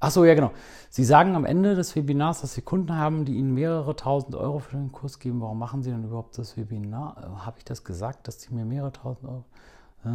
Ach 0.00 0.10
so, 0.10 0.24
ja, 0.24 0.34
genau. 0.34 0.52
Sie 0.90 1.04
sagen 1.04 1.34
am 1.34 1.44
Ende 1.44 1.74
des 1.74 1.96
Webinars, 1.96 2.42
dass 2.42 2.54
Sie 2.54 2.62
Kunden 2.62 2.96
haben, 2.96 3.24
die 3.24 3.36
Ihnen 3.36 3.54
mehrere 3.54 3.96
tausend 3.96 4.34
Euro 4.34 4.58
für 4.58 4.76
den 4.76 4.92
Kurs 4.92 5.18
geben. 5.18 5.40
Warum 5.40 5.58
machen 5.58 5.82
Sie 5.82 5.90
denn 5.90 6.04
überhaupt 6.04 6.36
das 6.36 6.56
Webinar? 6.56 7.16
Äh, 7.18 7.46
Habe 7.46 7.58
ich 7.58 7.64
das 7.64 7.84
gesagt, 7.84 8.28
dass 8.28 8.40
Sie 8.40 8.54
mir 8.54 8.64
mehrere 8.64 8.92
tausend 8.92 9.28
Euro. 9.28 9.44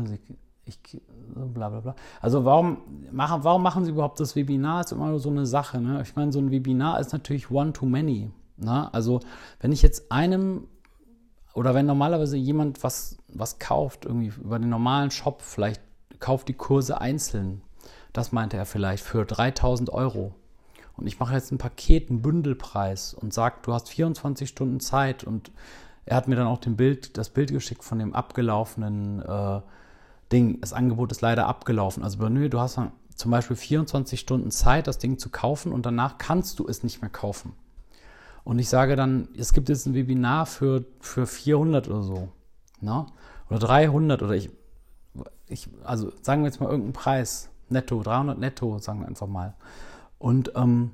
Sie, 0.05 0.19
ich, 0.65 1.01
bla 1.33 1.69
bla 1.69 1.79
bla. 1.79 1.95
Also 2.21 2.45
warum 2.45 2.77
machen, 3.11 3.43
warum 3.43 3.63
machen 3.63 3.85
Sie 3.85 3.91
überhaupt 3.91 4.19
das 4.19 4.35
Webinar? 4.35 4.81
Ist 4.81 4.91
immer 4.91 5.17
so 5.17 5.29
eine 5.29 5.47
Sache. 5.47 5.81
Ne? 5.81 6.01
Ich 6.03 6.15
meine, 6.15 6.31
so 6.31 6.39
ein 6.39 6.51
Webinar 6.51 6.99
ist 6.99 7.11
natürlich 7.11 7.49
one 7.49 7.73
to 7.73 7.87
many. 7.87 8.29
Ne? 8.57 8.93
Also 8.93 9.19
wenn 9.59 9.71
ich 9.71 9.81
jetzt 9.81 10.11
einem 10.11 10.67
oder 11.55 11.73
wenn 11.73 11.87
normalerweise 11.87 12.37
jemand 12.37 12.83
was, 12.83 13.17
was 13.27 13.59
kauft, 13.59 14.05
irgendwie 14.05 14.27
über 14.27 14.59
den 14.59 14.69
normalen 14.69 15.11
Shop 15.11 15.41
vielleicht 15.41 15.81
kauft 16.19 16.47
die 16.47 16.53
Kurse 16.53 17.01
einzeln. 17.01 17.61
Das 18.13 18.31
meinte 18.31 18.57
er 18.57 18.65
vielleicht 18.65 19.03
für 19.03 19.25
3000 19.25 19.89
Euro. 19.91 20.33
Und 20.97 21.07
ich 21.07 21.19
mache 21.19 21.33
jetzt 21.33 21.51
ein 21.51 21.57
Paket, 21.57 22.09
einen 22.09 22.21
Bündelpreis 22.21 23.13
und 23.13 23.33
sage, 23.33 23.57
du 23.61 23.73
hast 23.73 23.89
24 23.89 24.49
Stunden 24.49 24.79
Zeit. 24.79 25.23
Und 25.23 25.51
er 26.05 26.17
hat 26.17 26.27
mir 26.27 26.35
dann 26.35 26.47
auch 26.47 26.59
Bild, 26.59 27.17
das 27.17 27.29
Bild 27.29 27.51
geschickt 27.51 27.83
von 27.83 27.99
dem 27.99 28.13
abgelaufenen 28.13 29.21
äh, 29.21 29.61
Ding. 30.31 30.59
Das 30.59 30.73
Angebot 30.73 31.11
ist 31.11 31.21
leider 31.21 31.47
abgelaufen. 31.47 32.03
Also 32.03 32.27
nö, 32.27 32.49
du 32.49 32.59
hast 32.59 32.77
dann 32.77 32.91
zum 33.15 33.31
Beispiel 33.31 33.55
24 33.55 34.19
Stunden 34.19 34.51
Zeit, 34.51 34.87
das 34.87 34.97
Ding 34.97 35.17
zu 35.17 35.29
kaufen 35.29 35.71
und 35.71 35.85
danach 35.85 36.17
kannst 36.17 36.59
du 36.59 36.67
es 36.67 36.83
nicht 36.83 37.01
mehr 37.01 37.09
kaufen. 37.09 37.53
Und 38.43 38.59
ich 38.59 38.69
sage 38.69 38.95
dann, 38.95 39.27
es 39.37 39.53
gibt 39.53 39.69
jetzt 39.69 39.85
ein 39.85 39.93
Webinar 39.93 40.45
für, 40.45 40.85
für 41.01 41.27
400 41.27 41.89
oder 41.89 42.01
so. 42.01 42.29
Ne? 42.81 43.05
Oder 43.49 43.59
300 43.59 44.23
oder 44.23 44.33
ich, 44.33 44.49
ich, 45.47 45.69
also 45.83 46.11
sagen 46.21 46.43
wir 46.43 46.49
jetzt 46.49 46.59
mal 46.59 46.67
irgendeinen 46.67 46.93
Preis, 46.93 47.49
netto, 47.69 48.01
300 48.01 48.37
netto, 48.37 48.79
sagen 48.79 49.01
wir 49.01 49.07
einfach 49.07 49.27
mal. 49.27 49.53
Und 50.17 50.51
ähm, 50.55 50.91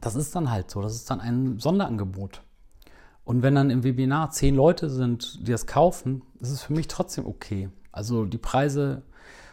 das 0.00 0.14
ist 0.14 0.34
dann 0.34 0.50
halt 0.50 0.70
so, 0.70 0.82
das 0.82 0.94
ist 0.94 1.10
dann 1.10 1.20
ein 1.20 1.58
Sonderangebot. 1.58 2.42
Und 3.24 3.42
wenn 3.42 3.54
dann 3.54 3.70
im 3.70 3.82
Webinar 3.82 4.30
zehn 4.30 4.54
Leute 4.54 4.88
sind, 4.88 5.46
die 5.46 5.50
das 5.52 5.66
kaufen, 5.66 6.22
ist 6.40 6.50
es 6.50 6.62
für 6.62 6.72
mich 6.72 6.86
trotzdem 6.86 7.26
okay. 7.26 7.70
Also 7.90 8.24
die 8.24 8.38
Preise, 8.38 9.02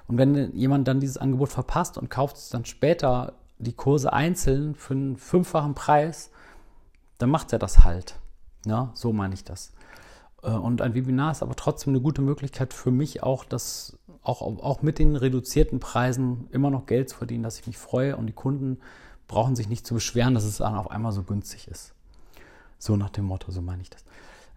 und 0.08 0.18
wenn 0.18 0.56
jemand 0.56 0.88
dann 0.88 1.00
dieses 1.00 1.18
Angebot 1.18 1.50
verpasst 1.50 1.98
und 1.98 2.10
kauft 2.10 2.38
es 2.38 2.50
dann 2.50 2.66
später 2.66 3.34
die 3.58 3.74
Kurse 3.74 4.14
einzeln 4.14 4.76
für 4.76 4.94
einen 4.94 5.18
fünffachen 5.18 5.74
Preis, 5.74 6.30
dann 7.18 7.30
macht 7.30 7.54
er 7.54 7.60
das 7.60 7.84
halt. 7.84 8.20
Ja, 8.66 8.92
so 8.94 9.12
meine 9.12 9.34
ich 9.34 9.44
das. 9.44 9.74
Äh, 10.44 10.50
und 10.50 10.82
ein 10.82 10.94
Webinar 10.94 11.32
ist 11.32 11.42
aber 11.42 11.56
trotzdem 11.56 11.94
eine 11.94 12.02
gute 12.02 12.22
Möglichkeit 12.22 12.74
für 12.74 12.92
mich 12.92 13.24
auch, 13.24 13.46
das 13.46 13.98
auch, 14.22 14.42
auch 14.42 14.82
mit 14.82 15.00
den 15.00 15.16
reduzierten 15.16 15.80
Preisen 15.80 16.48
immer 16.52 16.70
noch 16.70 16.86
Geld 16.86 17.10
zu 17.10 17.18
verdienen, 17.18 17.44
dass 17.44 17.60
ich 17.60 17.68
mich 17.68 17.78
freue 17.78 18.16
und 18.16 18.28
die 18.28 18.34
Kunden 18.34 18.80
brauchen 19.28 19.56
sich 19.56 19.70
nicht 19.70 19.88
zu 19.88 19.94
beschweren, 19.94 20.34
dass 20.34 20.44
es 20.44 20.58
dann 20.58 20.76
auf 20.76 20.92
einmal 20.92 21.12
so 21.12 21.24
günstig 21.24 21.68
ist. 21.68 21.94
So 22.78 22.98
nach 22.98 23.10
dem 23.10 23.26
Motto, 23.26 23.52
so 23.52 23.62
meine 23.62 23.82
ich 23.82 23.90
das. 23.90 24.04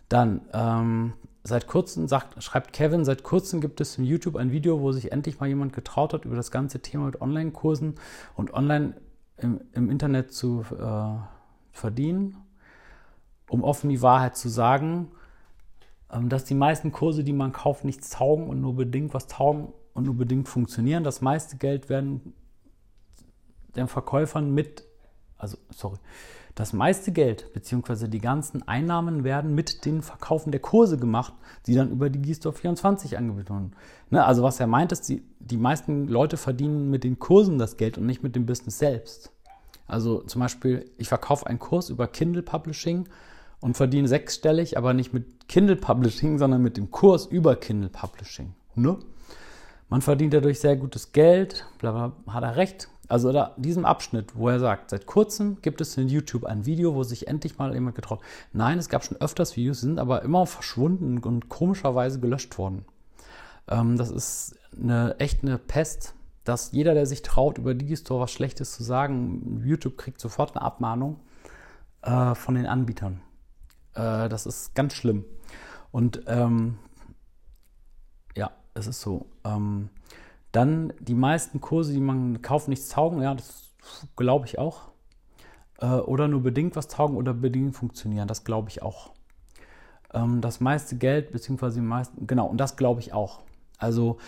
Dann, 0.08 0.42
ähm, 0.52 1.14
seit 1.44 1.66
kurzem, 1.66 2.08
sagt, 2.08 2.42
schreibt 2.42 2.72
Kevin, 2.72 3.04
seit 3.04 3.22
kurzem 3.22 3.60
gibt 3.60 3.80
es 3.80 3.98
im 3.98 4.04
YouTube 4.04 4.36
ein 4.36 4.50
Video, 4.50 4.80
wo 4.80 4.92
sich 4.92 5.12
endlich 5.12 5.38
mal 5.40 5.46
jemand 5.46 5.72
getraut 5.72 6.12
hat, 6.12 6.24
über 6.24 6.36
das 6.36 6.50
ganze 6.50 6.80
Thema 6.80 7.06
mit 7.06 7.20
Online-Kursen 7.20 7.94
und 8.34 8.52
online 8.52 8.96
im, 9.36 9.60
im 9.72 9.90
Internet 9.90 10.32
zu 10.32 10.64
äh, 10.78 11.18
verdienen. 11.72 12.36
Um 13.48 13.62
offen 13.62 13.90
die 13.90 14.02
Wahrheit 14.02 14.36
zu 14.36 14.48
sagen, 14.48 15.12
dass 16.08 16.44
die 16.44 16.54
meisten 16.54 16.92
Kurse, 16.92 17.24
die 17.24 17.32
man 17.32 17.52
kauft, 17.52 17.84
nichts 17.84 18.10
taugen 18.10 18.48
und 18.48 18.60
nur 18.60 18.74
bedingt 18.74 19.12
was 19.14 19.26
taugen 19.26 19.72
und 19.92 20.04
nur 20.04 20.14
bedingt 20.14 20.48
funktionieren. 20.48 21.04
Das 21.04 21.20
meiste 21.20 21.56
Geld 21.56 21.88
werden 21.88 22.32
den 23.74 23.88
Verkäufern 23.88 24.52
mit, 24.52 24.84
also 25.36 25.58
sorry, 25.70 25.98
das 26.54 26.72
meiste 26.72 27.12
Geld 27.12 27.52
bzw. 27.52 28.08
die 28.08 28.18
ganzen 28.18 28.66
Einnahmen 28.66 29.24
werden 29.24 29.54
mit 29.54 29.84
den 29.84 30.00
Verkaufen 30.00 30.52
der 30.52 30.60
Kurse 30.60 30.96
gemacht, 30.96 31.34
die 31.66 31.74
dann 31.74 31.90
über 31.90 32.08
die 32.08 32.22
Gistore 32.22 32.54
24 32.54 33.18
angeboten 33.18 33.48
werden. 33.48 33.76
Ne, 34.08 34.24
also 34.24 34.42
was 34.42 34.58
er 34.58 34.66
meint, 34.66 34.90
ist, 34.90 35.08
die, 35.08 35.22
die 35.38 35.58
meisten 35.58 36.08
Leute 36.08 36.38
verdienen 36.38 36.88
mit 36.88 37.04
den 37.04 37.18
Kursen 37.18 37.58
das 37.58 37.76
Geld 37.76 37.98
und 37.98 38.06
nicht 38.06 38.22
mit 38.22 38.34
dem 38.36 38.46
Business 38.46 38.78
selbst. 38.78 39.32
Also 39.86 40.20
zum 40.22 40.40
Beispiel, 40.40 40.90
ich 40.96 41.08
verkaufe 41.08 41.46
einen 41.46 41.58
Kurs 41.58 41.90
über 41.90 42.08
Kindle 42.08 42.42
Publishing 42.42 43.06
und 43.60 43.76
verdiene 43.76 44.08
sechsstellig, 44.08 44.76
aber 44.76 44.94
nicht 44.94 45.12
mit 45.12 45.48
Kindle 45.48 45.76
Publishing, 45.76 46.38
sondern 46.38 46.62
mit 46.62 46.76
dem 46.76 46.90
Kurs 46.90 47.26
über 47.26 47.56
Kindle 47.56 47.90
Publishing. 47.90 48.54
Ne? 48.74 48.98
Man 49.88 50.02
verdient 50.02 50.34
dadurch 50.34 50.60
sehr 50.60 50.76
gutes 50.76 51.12
Geld, 51.12 51.64
bla 51.78 51.92
bla, 51.92 52.34
hat 52.34 52.42
er 52.42 52.56
recht. 52.56 52.88
Also 53.08 53.32
da, 53.32 53.54
diesem 53.56 53.84
Abschnitt, 53.84 54.34
wo 54.34 54.48
er 54.48 54.58
sagt, 54.58 54.90
seit 54.90 55.06
kurzem 55.06 55.58
gibt 55.62 55.80
es 55.80 55.96
in 55.96 56.08
YouTube 56.08 56.44
ein 56.44 56.66
Video, 56.66 56.96
wo 56.96 57.04
sich 57.04 57.28
endlich 57.28 57.56
mal 57.56 57.72
jemand 57.72 57.94
getraut. 57.94 58.20
Nein, 58.52 58.78
es 58.78 58.88
gab 58.88 59.04
schon 59.04 59.20
öfters 59.20 59.56
Videos, 59.56 59.80
sind 59.80 60.00
aber 60.00 60.22
immer 60.22 60.44
verschwunden 60.46 61.18
und 61.18 61.48
komischerweise 61.48 62.18
gelöscht 62.18 62.58
worden. 62.58 62.84
Ähm, 63.68 63.96
das 63.96 64.10
ist 64.10 64.56
eine, 64.76 65.14
echt 65.20 65.42
eine 65.42 65.58
Pest, 65.58 66.14
dass 66.42 66.72
jeder, 66.72 66.94
der 66.94 67.06
sich 67.06 67.22
traut, 67.22 67.58
über 67.58 67.74
Digistore 67.74 68.22
was 68.22 68.32
Schlechtes 68.32 68.72
zu 68.72 68.82
sagen, 68.82 69.62
YouTube 69.64 69.96
kriegt 69.96 70.20
sofort 70.20 70.56
eine 70.56 70.64
Abmahnung 70.64 71.20
äh, 72.02 72.34
von 72.34 72.56
den 72.56 72.66
Anbietern. 72.66 73.20
Äh, 73.96 74.28
das 74.28 74.46
ist 74.46 74.74
ganz 74.74 74.92
schlimm. 74.94 75.24
Und 75.90 76.22
ähm, 76.26 76.78
ja, 78.36 78.50
es 78.74 78.86
ist 78.86 79.00
so. 79.00 79.26
Ähm, 79.44 79.88
dann 80.52 80.92
die 81.00 81.14
meisten 81.14 81.60
Kurse, 81.60 81.92
die 81.92 82.00
man 82.00 82.42
kauft, 82.42 82.68
nichts 82.68 82.88
taugen, 82.88 83.20
ja, 83.22 83.34
das 83.34 83.72
glaube 84.14 84.46
ich 84.46 84.58
auch. 84.58 84.88
Äh, 85.80 85.86
oder 85.86 86.28
nur 86.28 86.42
bedingt 86.42 86.76
was 86.76 86.88
taugen 86.88 87.16
oder 87.16 87.34
bedingt 87.34 87.74
funktionieren, 87.74 88.28
das 88.28 88.44
glaube 88.44 88.70
ich 88.70 88.82
auch. 88.82 89.10
Ähm, 90.14 90.40
das 90.40 90.60
meiste 90.60 90.96
Geld, 90.96 91.32
beziehungsweise 91.32 91.80
die 91.80 91.86
meisten, 91.86 92.26
genau, 92.26 92.46
und 92.46 92.58
das 92.58 92.76
glaube 92.76 93.00
ich 93.00 93.12
auch. 93.12 93.40
Also 93.78 94.18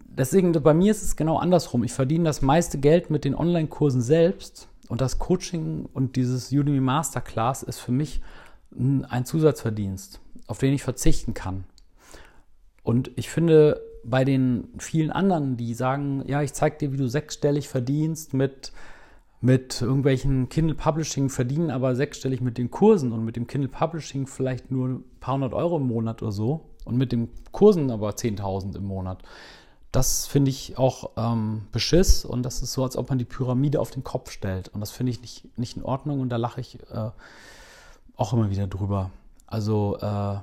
deswegen, 0.00 0.52
bei 0.52 0.74
mir 0.74 0.90
ist 0.90 1.02
es 1.02 1.16
genau 1.16 1.38
andersrum. 1.38 1.84
Ich 1.84 1.92
verdiene 1.92 2.24
das 2.24 2.40
meiste 2.42 2.78
Geld 2.78 3.10
mit 3.10 3.24
den 3.24 3.34
Online-Kursen 3.34 4.00
selbst 4.00 4.68
und 4.88 5.00
das 5.00 5.18
Coaching 5.18 5.86
und 5.92 6.16
dieses 6.16 6.52
Udemy 6.52 6.80
Masterclass 6.80 7.62
ist 7.62 7.80
für 7.80 7.92
mich 7.92 8.22
ein 8.70 9.24
Zusatzverdienst, 9.24 10.20
auf 10.46 10.58
den 10.58 10.72
ich 10.72 10.82
verzichten 10.82 11.34
kann. 11.34 11.64
Und 12.82 13.10
ich 13.16 13.28
finde, 13.28 13.80
bei 14.04 14.24
den 14.24 14.68
vielen 14.78 15.10
anderen, 15.10 15.56
die 15.56 15.74
sagen, 15.74 16.22
ja, 16.26 16.42
ich 16.42 16.52
zeige 16.52 16.78
dir, 16.78 16.92
wie 16.92 16.96
du 16.96 17.08
sechsstellig 17.08 17.68
verdienst 17.68 18.32
mit, 18.32 18.72
mit 19.40 19.82
irgendwelchen 19.82 20.48
Kindle 20.48 20.76
Publishing, 20.76 21.28
verdienen 21.28 21.70
aber 21.70 21.96
sechsstellig 21.96 22.40
mit 22.40 22.58
den 22.58 22.70
Kursen 22.70 23.12
und 23.12 23.24
mit 23.24 23.36
dem 23.36 23.46
Kindle 23.46 23.68
Publishing 23.68 24.26
vielleicht 24.26 24.70
nur 24.70 24.88
ein 24.88 25.04
paar 25.20 25.34
hundert 25.34 25.54
Euro 25.54 25.78
im 25.78 25.88
Monat 25.88 26.22
oder 26.22 26.32
so 26.32 26.66
und 26.84 26.96
mit 26.96 27.12
den 27.12 27.28
Kursen 27.50 27.90
aber 27.90 28.10
10.000 28.10 28.76
im 28.76 28.84
Monat. 28.84 29.22
Das 29.90 30.26
finde 30.26 30.50
ich 30.50 30.78
auch 30.78 31.10
ähm, 31.16 31.66
Beschiss 31.72 32.24
und 32.24 32.42
das 32.42 32.62
ist 32.62 32.72
so, 32.72 32.84
als 32.84 32.96
ob 32.96 33.08
man 33.08 33.18
die 33.18 33.24
Pyramide 33.24 33.80
auf 33.80 33.90
den 33.90 34.04
Kopf 34.04 34.30
stellt. 34.30 34.68
Und 34.68 34.80
das 34.80 34.90
finde 34.90 35.10
ich 35.10 35.20
nicht, 35.20 35.58
nicht 35.58 35.76
in 35.76 35.82
Ordnung 35.82 36.20
und 36.20 36.28
da 36.28 36.36
lache 36.36 36.60
ich 36.60 36.78
äh, 36.90 37.10
auch 38.16 38.32
immer 38.32 38.50
wieder 38.50 38.66
drüber. 38.66 39.10
Also 39.46 39.98
äh, 40.00 40.36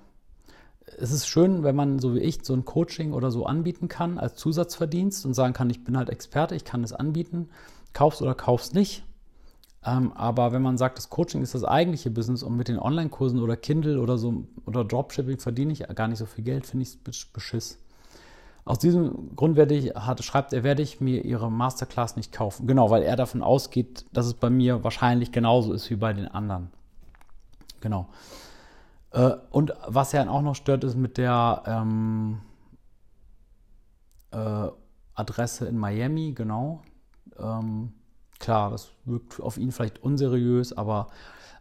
es 0.97 1.11
ist 1.11 1.27
schön, 1.27 1.63
wenn 1.63 1.75
man 1.75 1.99
so 1.99 2.15
wie 2.15 2.19
ich 2.19 2.43
so 2.43 2.53
ein 2.53 2.65
Coaching 2.65 3.13
oder 3.13 3.31
so 3.31 3.45
anbieten 3.45 3.87
kann 3.87 4.17
als 4.17 4.35
Zusatzverdienst 4.35 5.25
und 5.25 5.33
sagen 5.33 5.53
kann, 5.53 5.69
ich 5.69 5.83
bin 5.83 5.97
halt 5.97 6.09
Experte, 6.09 6.55
ich 6.55 6.65
kann 6.65 6.83
es 6.83 6.93
anbieten, 6.93 7.49
kaufst 7.93 8.21
oder 8.21 8.35
kaufst 8.35 8.73
nicht. 8.73 9.03
Ähm, 9.85 10.13
aber 10.13 10.51
wenn 10.53 10.61
man 10.61 10.77
sagt, 10.77 10.97
das 10.97 11.09
Coaching 11.09 11.41
ist 11.41 11.55
das 11.55 11.65
eigentliche 11.65 12.09
Business 12.09 12.43
und 12.43 12.55
mit 12.55 12.67
den 12.67 12.79
Online-Kursen 12.79 13.41
oder 13.41 13.57
Kindle 13.57 13.99
oder 13.99 14.17
so 14.17 14.45
oder 14.65 14.85
Dropshipping 14.85 15.39
verdiene 15.39 15.73
ich 15.73 15.85
gar 15.95 16.07
nicht 16.07 16.19
so 16.19 16.25
viel 16.25 16.43
Geld, 16.43 16.65
finde 16.65 16.83
ich 16.83 16.97
es 17.05 17.25
beschiss. 17.25 17.79
Aus 18.65 18.79
diesem 18.79 19.35
Grund 19.35 19.57
werde 19.57 19.75
ich, 19.75 19.93
hat, 19.93 20.23
schreibt 20.23 20.53
er, 20.53 20.63
werde 20.63 20.83
ich 20.83 21.01
mir 21.01 21.25
ihre 21.25 21.51
Masterclass 21.51 22.15
nicht 22.15 22.31
kaufen. 22.31 22.65
Genau, 22.65 22.89
weil 22.89 23.03
er 23.03 23.17
davon 23.17 23.43
ausgeht, 23.43 24.05
dass 24.13 24.25
es 24.25 24.35
bei 24.35 24.49
mir 24.49 24.85
wahrscheinlich 24.85 25.33
genauso 25.33 25.73
ist 25.73 25.89
wie 25.89 25.97
bei 25.97 26.13
den 26.13 26.29
anderen. 26.29 26.69
Genau. 27.83 28.07
Äh, 29.11 29.35
und 29.51 29.73
was 29.85 30.13
ja 30.13 30.27
auch 30.29 30.41
noch 30.41 30.55
stört, 30.55 30.85
ist 30.85 30.95
mit 30.95 31.17
der 31.17 31.63
ähm, 31.65 32.39
äh, 34.31 34.69
Adresse 35.13 35.67
in 35.67 35.77
Miami, 35.77 36.31
genau. 36.33 36.81
Ähm, 37.37 37.91
klar, 38.39 38.71
das 38.71 38.91
wirkt 39.03 39.41
auf 39.41 39.57
ihn 39.57 39.73
vielleicht 39.73 40.01
unseriös, 40.01 40.71
aber 40.71 41.09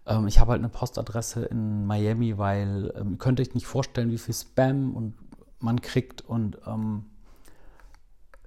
ähm, 0.07 0.29
ich 0.29 0.39
habe 0.39 0.53
halt 0.53 0.61
eine 0.61 0.69
Postadresse 0.69 1.45
in 1.45 1.87
Miami, 1.87 2.39
weil 2.39 2.95
ähm, 2.97 3.19
könnte 3.19 3.43
ich 3.43 3.53
nicht 3.53 3.67
vorstellen, 3.67 4.13
wie 4.13 4.19
viel 4.19 4.35
Spam 4.35 4.95
und 4.95 5.15
man 5.59 5.81
kriegt 5.81 6.23
und 6.23 6.59
ähm, 6.69 7.07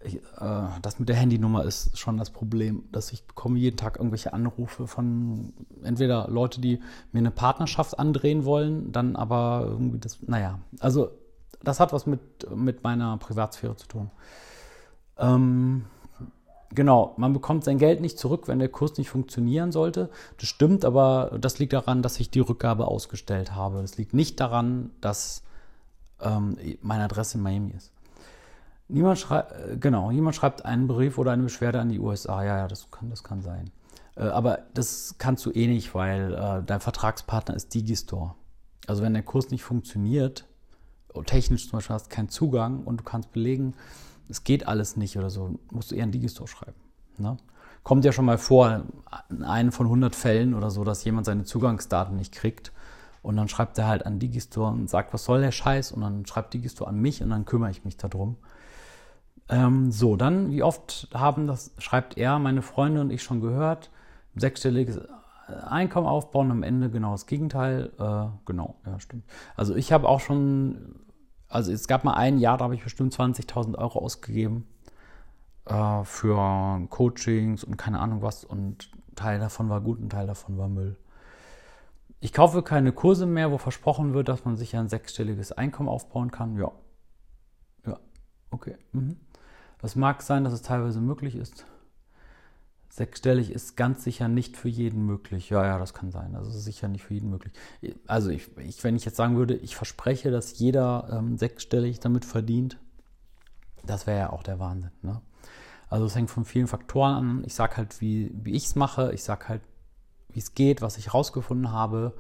ich, 0.06 0.16
äh, 0.16 0.68
das 0.82 1.00
mit 1.00 1.10
der 1.10 1.16
Handynummer 1.16 1.64
ist 1.64 1.98
schon 1.98 2.18
das 2.18 2.30
Problem, 2.30 2.84
dass 2.92 3.12
ich 3.12 3.26
bekomme 3.26 3.60
jeden 3.60 3.78
Tag 3.78 3.98
irgendwelche 3.98 4.34
Anrufe 4.34 4.88
von 4.88 5.54
entweder 5.84 6.28
Leute, 6.30 6.62
die 6.62 6.80
mir 7.12 7.20
eine 7.20 7.32
Partnerschaft 7.32 7.98
andrehen 8.00 8.46
wollen, 8.46 8.92
dann 8.92 9.16
aber 9.16 9.66
irgendwie 9.68 10.00
das, 10.00 10.20
naja, 10.22 10.60
also 10.80 11.10
das 11.64 11.80
hat 11.80 11.94
was 11.94 12.06
mit, 12.06 12.20
mit 12.56 12.84
meiner 12.84 13.18
Privatsphäre 13.18 13.76
zu 13.76 13.88
tun. 13.88 14.12
Ähm, 15.18 15.86
genau, 16.74 17.14
man 17.18 17.34
bekommt 17.34 17.64
sein 17.64 17.78
Geld 17.78 18.02
nicht 18.02 18.20
zurück, 18.20 18.48
wenn 18.48 18.60
der 18.60 18.70
Kurs 18.70 18.98
nicht 18.98 19.10
funktionieren 19.10 19.72
sollte. 19.72 20.10
Das 20.38 20.48
stimmt, 20.48 20.86
aber 20.86 21.38
das 21.40 21.60
liegt 21.60 21.74
daran, 21.74 22.02
dass 22.02 22.20
ich 22.20 22.30
die 22.30 22.40
Rückgabe 22.40 22.88
ausgestellt 22.88 23.56
habe. 23.56 23.82
Das 23.82 23.98
liegt 23.98 24.14
nicht 24.14 24.40
daran, 24.40 24.92
dass 25.02 25.44
ähm, 26.22 26.58
meine 26.82 27.06
Adresse 27.06 27.38
in 27.38 27.44
Miami 27.44 27.72
ist. 27.72 27.92
Niemand 28.88 29.18
schreibt, 29.18 29.51
äh, 29.51 29.77
genau, 29.77 30.12
niemand 30.12 30.36
schreibt 30.36 30.65
einen 30.65 30.88
Brief 30.88 31.18
oder 31.18 31.32
eine 31.32 31.44
Beschwerde 31.44 31.80
an 31.80 31.89
die 31.89 32.00
USA. 32.00 32.44
Ja, 32.44 32.58
ja, 32.58 32.68
das 32.68 32.92
kann, 32.92 33.10
das 33.10 33.24
kann 33.24 33.42
sein. 33.42 33.72
Äh, 34.15 34.24
aber 34.24 34.60
das 34.74 35.15
kannst 35.18 35.46
du 35.46 35.51
eh 35.51 35.68
nicht, 35.68 35.96
weil 35.96 36.34
äh, 36.34 36.63
dein 36.63 36.80
Vertragspartner 36.80 37.56
ist 37.56 37.74
Digistore. 37.74 38.36
Also 38.88 39.01
wenn 39.01 39.13
der 39.13 39.24
Kurs 39.24 39.50
nicht 39.50 39.63
funktioniert, 39.63 40.46
technisch 41.25 41.70
zum 41.70 41.77
Beispiel 41.77 41.94
hast 41.94 42.12
du 42.12 42.15
keinen 42.15 42.30
Zugang 42.30 42.84
und 42.84 42.98
du 42.98 43.04
kannst 43.04 43.32
belegen, 43.32 43.74
es 44.27 44.44
geht 44.44 44.68
alles 44.68 44.98
nicht 44.98 45.18
oder 45.18 45.30
so, 45.30 45.58
musst 45.72 45.92
du 45.92 45.96
eher 45.96 46.04
einen 46.04 46.12
Digistore 46.12 46.48
schreiben. 46.48 46.80
Ne? 47.18 47.38
Kommt 47.84 48.04
ja 48.06 48.12
schon 48.12 48.25
mal 48.25 48.38
vor, 48.38 48.84
in 49.30 49.44
einem 49.44 49.72
von 49.72 49.86
100 49.86 50.15
Fällen 50.15 50.54
oder 50.54 50.72
so, 50.72 50.84
dass 50.84 51.04
jemand 51.04 51.25
seine 51.25 51.44
Zugangsdaten 51.44 52.15
nicht 52.15 52.34
kriegt. 52.34 52.72
Und 53.22 53.38
dann 53.38 53.48
schreibt 53.48 53.77
er 53.77 53.88
halt 53.88 54.06
an 54.06 54.20
Digistore 54.20 54.72
und 54.72 54.89
sagt, 54.89 55.13
was 55.13 55.24
soll 55.24 55.42
der 55.42 55.51
Scheiß? 55.51 55.92
Und 55.92 56.01
dann 56.01 56.25
schreibt 56.25 56.54
Digistore 56.54 56.89
an 56.89 57.00
mich 57.00 57.24
und 57.24 57.30
dann 57.30 57.46
kümmere 57.46 57.72
ich 57.72 57.86
mich 57.86 57.98
darum. 57.98 58.38
Ähm, 59.50 59.92
so, 59.92 60.16
dann, 60.16 60.52
wie 60.52 60.64
oft 60.64 61.08
haben 61.14 61.48
das, 61.48 61.74
schreibt 61.78 62.18
er, 62.18 62.40
meine 62.40 62.62
Freunde 62.62 63.02
und 63.02 63.12
ich 63.12 63.22
schon 63.24 63.42
gehört, 63.42 63.92
sechsstelliges 64.36 65.02
Einkommen 65.48 66.08
aufbauen, 66.08 66.50
am 66.50 66.64
Ende 66.64 66.90
genau 66.90 67.12
das 67.12 67.28
Gegenteil. 67.28 67.92
Äh, 68.00 68.28
genau, 68.46 68.75
ja, 68.86 69.00
stimmt. 69.00 69.24
Also 69.56 69.75
ich 69.75 69.92
habe 69.94 70.10
auch 70.10 70.20
schon, 70.20 70.96
also 71.48 71.72
es 71.72 71.88
gab 71.88 72.04
mal 72.04 72.16
ein 72.16 72.40
Jahr, 72.40 72.58
da 72.58 72.66
habe 72.66 72.75
ich 72.75 72.84
bestimmt 72.84 73.14
20.000 73.14 73.78
Euro 73.78 74.00
ausgegeben 74.00 74.66
äh, 75.66 76.04
für 76.04 76.82
Coachings 76.90 77.64
und 77.64 77.78
keine 77.78 78.00
Ahnung 78.00 78.24
was 78.24 78.44
und 78.44 78.92
Teil 79.16 79.40
davon 79.40 79.70
war 79.70 79.82
gut, 79.82 80.00
ein 80.02 80.10
Teil 80.10 80.28
davon 80.28 80.58
war 80.58 80.68
Müll. 80.68 80.98
Ich 82.20 82.34
kaufe 82.34 82.64
keine 82.64 82.92
Kurse 82.92 83.28
mehr, 83.28 83.52
wo 83.52 83.60
versprochen 83.60 84.14
wird, 84.14 84.30
dass 84.30 84.46
man 84.46 84.58
sich 84.58 84.75
ein 84.75 84.90
sechsstelliges 84.90 85.52
Einkommen 85.52 85.90
aufbauen 85.90 86.32
kann. 86.32 86.58
Ja. 86.58 86.72
Okay. 88.52 88.75
Mhm. 88.94 89.18
Es 89.82 89.96
mag 89.96 90.22
sein, 90.24 90.44
dass 90.44 90.54
es 90.54 90.62
teilweise 90.62 91.00
möglich 91.00 91.36
ist. 91.36 91.66
Sechsstellig 92.90 93.52
ist 93.52 93.75
ganz 93.75 94.04
sicher 94.04 94.28
nicht 94.28 94.56
für 94.56 94.70
jeden 94.70 95.06
möglich. 95.06 95.50
Ja, 95.50 95.66
ja, 95.66 95.78
das 95.78 95.94
kann 95.94 96.12
sein. 96.12 96.34
Also 96.36 96.50
sicher 96.50 96.88
nicht 96.88 97.04
für 97.04 97.14
jeden 97.14 97.30
möglich. 97.30 97.54
Also 98.08 98.30
ich, 98.30 98.58
ich 98.58 98.84
wenn 98.84 98.96
ich 98.96 99.06
jetzt 99.06 99.18
sagen 99.18 99.36
würde, 99.36 99.54
ich 99.54 99.75
verspreche, 99.75 100.32
dass 100.32 100.58
jeder 100.58 101.10
ähm, 101.12 101.38
sechsstellig 101.38 102.00
damit 102.00 102.24
verdient, 102.24 102.80
das 103.86 104.08
wäre 104.08 104.18
ja 104.20 104.30
auch 104.32 104.44
der 104.44 104.60
Wahnsinn. 104.60 104.92
Ne? 105.02 105.22
Also 105.90 106.06
es 106.06 106.16
hängt 106.16 106.32
von 106.32 106.46
vielen 106.46 106.68
Faktoren 106.68 107.14
an. 107.14 107.44
Ich 107.46 107.54
sage 107.54 107.78
halt, 107.78 108.00
wie, 108.02 108.32
wie 108.34 108.54
ich 108.54 108.66
es 108.66 108.75
mache. 108.75 109.14
Ich 109.14 109.24
sage 109.24 109.50
halt, 109.50 109.62
wie 110.30 110.40
es 110.40 110.54
geht, 110.56 110.82
was 110.82 110.98
ich 110.98 111.14
rausgefunden 111.14 111.72
habe. 111.72 112.14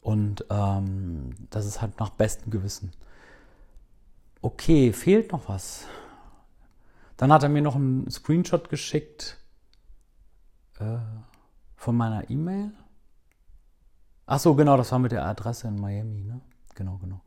Und 0.00 0.44
ähm, 0.50 1.30
das 1.50 1.64
ist 1.64 1.80
halt 1.80 1.98
nach 2.00 2.10
bestem 2.10 2.50
Gewissen. 2.50 2.92
Okay, 4.46 4.92
fehlt 4.92 5.32
noch 5.32 5.48
was. 5.48 5.88
Dann 7.16 7.32
hat 7.32 7.42
er 7.42 7.48
mir 7.48 7.62
noch 7.62 7.74
einen 7.74 8.08
Screenshot 8.08 8.68
geschickt 8.68 9.38
äh, 10.78 10.98
von 11.74 11.96
meiner 11.96 12.30
E-Mail. 12.30 12.70
Ach 14.24 14.38
so, 14.38 14.54
genau, 14.54 14.76
das 14.76 14.92
war 14.92 15.00
mit 15.00 15.10
der 15.10 15.26
Adresse 15.26 15.66
in 15.66 15.80
Miami, 15.80 16.22
ne? 16.22 16.40
Genau, 16.76 16.98
genau. 16.98 17.22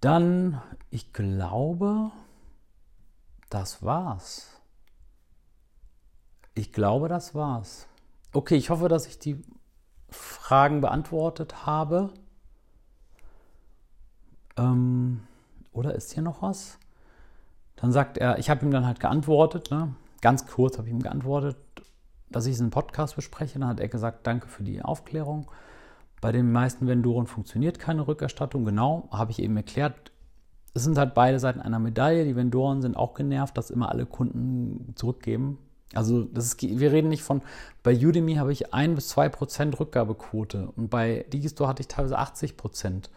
Dann, 0.00 0.62
ich 0.88 1.12
glaube, 1.12 2.10
das 3.50 3.82
war's. 3.82 4.58
Ich 6.54 6.72
glaube, 6.72 7.08
das 7.08 7.34
war's. 7.34 7.86
Okay, 8.32 8.56
ich 8.56 8.70
hoffe, 8.70 8.88
dass 8.88 9.06
ich 9.06 9.18
die 9.18 9.42
Fragen 10.08 10.80
beantwortet 10.80 11.66
habe. 11.66 12.14
Ähm, 14.56 15.20
oder 15.76 15.94
ist 15.94 16.12
hier 16.12 16.22
noch 16.22 16.42
was? 16.42 16.78
Dann 17.76 17.92
sagt 17.92 18.18
er, 18.18 18.38
ich 18.38 18.50
habe 18.50 18.64
ihm 18.64 18.70
dann 18.70 18.86
halt 18.86 19.00
geantwortet, 19.00 19.70
ne? 19.70 19.94
ganz 20.20 20.46
kurz 20.46 20.78
habe 20.78 20.88
ich 20.88 20.94
ihm 20.94 21.02
geantwortet, 21.02 21.56
dass 22.30 22.46
ich 22.46 22.54
es 22.54 22.60
in 22.60 22.70
Podcast 22.70 23.16
bespreche. 23.16 23.58
Dann 23.58 23.68
hat 23.68 23.80
er 23.80 23.88
gesagt, 23.88 24.26
danke 24.26 24.48
für 24.48 24.62
die 24.62 24.82
Aufklärung. 24.82 25.50
Bei 26.20 26.32
den 26.32 26.50
meisten 26.50 26.86
Vendoren 26.86 27.26
funktioniert 27.26 27.78
keine 27.78 28.08
Rückerstattung. 28.08 28.64
Genau, 28.64 29.08
habe 29.12 29.30
ich 29.30 29.40
eben 29.40 29.56
erklärt. 29.56 30.10
Es 30.74 30.84
sind 30.84 30.98
halt 30.98 31.14
beide 31.14 31.38
Seiten 31.38 31.60
einer 31.60 31.78
Medaille. 31.78 32.24
Die 32.24 32.36
Vendoren 32.36 32.82
sind 32.82 32.96
auch 32.96 33.14
genervt, 33.14 33.56
dass 33.56 33.70
immer 33.70 33.90
alle 33.90 34.06
Kunden 34.06 34.94
zurückgeben. 34.96 35.58
Also 35.94 36.24
das 36.24 36.46
ist, 36.46 36.62
wir 36.62 36.92
reden 36.92 37.08
nicht 37.08 37.22
von, 37.22 37.42
bei 37.82 37.94
Udemy 37.94 38.34
habe 38.34 38.52
ich 38.52 38.74
1 38.74 38.96
bis 38.96 39.08
2 39.08 39.28
Prozent 39.28 39.78
Rückgabequote 39.78 40.72
und 40.76 40.90
bei 40.90 41.24
Digistore 41.32 41.68
hatte 41.68 41.82
ich 41.82 41.88
teilweise 41.88 42.18
80 42.18 42.56
Prozent, 42.56 43.10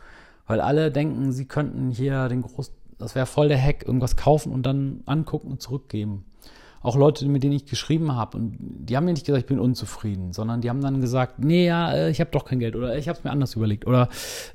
weil 0.50 0.60
alle 0.60 0.92
denken, 0.92 1.32
sie 1.32 1.46
könnten 1.46 1.92
hier 1.92 2.28
den 2.28 2.42
großen, 2.42 2.74
das 2.98 3.16
wäre 3.16 3.26
voll 3.26 3.48
der 3.48 3.62
Hack, 3.62 3.86
irgendwas 3.86 4.18
kaufen 4.18 4.52
und 4.52 4.64
dann 4.64 5.04
angucken 5.06 5.52
und 5.52 5.62
zurückgeben 5.62 6.26
auch 6.82 6.96
Leute, 6.96 7.28
mit 7.28 7.44
denen 7.44 7.54
ich 7.54 7.66
geschrieben 7.66 8.16
habe, 8.16 8.38
und 8.38 8.58
die 8.60 8.96
haben 8.96 9.06
mir 9.06 9.12
nicht 9.12 9.26
gesagt, 9.26 9.44
ich 9.44 9.48
bin 9.48 9.60
unzufrieden, 9.60 10.34
sondern 10.34 10.62
die 10.62 10.70
haben 10.70 10.82
dann 10.82 11.02
gesagt, 11.02 11.40
nee, 11.40 11.66
ja, 11.66 11.92
äh, 11.92 12.10
ich 12.10 12.22
habe 12.22 12.32
doch 12.32 12.46
kein 12.46 12.60
Geld 12.60 12.76
oder 12.76 12.98
ich 12.98 13.10
habe 13.10 13.18
es 13.18 13.24
mir 13.24 13.32
anders 13.32 13.56
überlegt 13.56 13.86
oder 13.86 14.10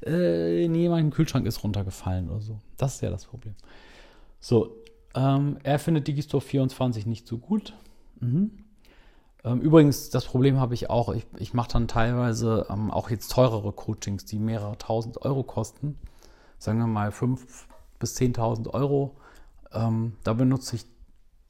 äh, 0.05 0.67
nee, 0.69 0.89
mein 0.89 1.11
Kühlschrank 1.11 1.47
ist 1.47 1.63
runtergefallen 1.63 2.31
oder 2.31 2.41
so. 2.41 2.59
Das 2.77 2.95
ist 2.95 3.01
ja 3.03 3.11
das 3.11 3.27
Problem. 3.27 3.55
So, 4.41 4.77
ähm, 5.15 5.59
er 5.63 5.79
findet 5.79 6.09
Digistore 6.09 6.43
24 6.43 7.07
nicht 7.07 7.27
so 7.27 7.39
gut. 7.39 7.75
Mhm. 8.21 8.53
Ähm, 9.45 9.61
übrigens, 9.61 10.11
das 10.11 10.25
Problem 10.25 10.59
habe 10.59 10.75
ich 10.75 10.89
auch. 10.91 11.11
Ich, 11.13 11.27
ich 11.37 11.53
mache 11.55 11.73
dann 11.73 11.87
teilweise 11.87 12.67
ähm, 12.71 12.91
auch 12.91 13.11
jetzt 13.11 13.31
teurere 13.33 13.73
Coachings, 13.73 14.25
die 14.25 14.39
mehrere 14.39 14.79
tausend 14.79 15.23
Euro 15.23 15.43
kosten. 15.43 15.99
Sagen 16.59 16.79
wir 16.79 16.87
mal 16.87 17.13
fünf 17.13 17.69
bis 17.99 18.17
10.000 18.17 18.71
Euro. 18.71 19.17
Ähm, 19.73 20.17
da 20.25 20.33
benutze 20.33 20.77
ich 20.77 20.87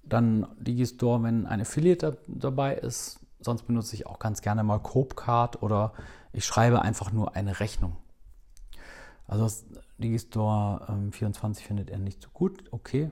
dann 0.03 0.47
Digistore, 0.59 1.23
wenn 1.23 1.47
ein 1.47 1.61
Affiliate 1.61 2.19
dabei 2.27 2.75
ist. 2.75 3.21
Sonst 3.41 3.63
benutze 3.63 3.95
ich 3.95 4.07
auch 4.07 4.19
ganz 4.19 4.43
gerne 4.43 4.65
mal 4.65 4.79
Copecard 4.79 5.63
oder 5.63 5.93
ich 6.33 6.45
schreibe 6.45 6.83
einfach 6.83 7.13
nur 7.13 7.37
eine 7.37 7.61
Rechnung. 7.61 7.97
Also 9.27 9.49
Digistore 9.99 10.87
ähm, 10.89 11.13
24 11.13 11.65
findet 11.65 11.91
er 11.91 11.99
nicht 11.99 12.23
so 12.23 12.29
gut, 12.33 12.65
okay. 12.73 13.11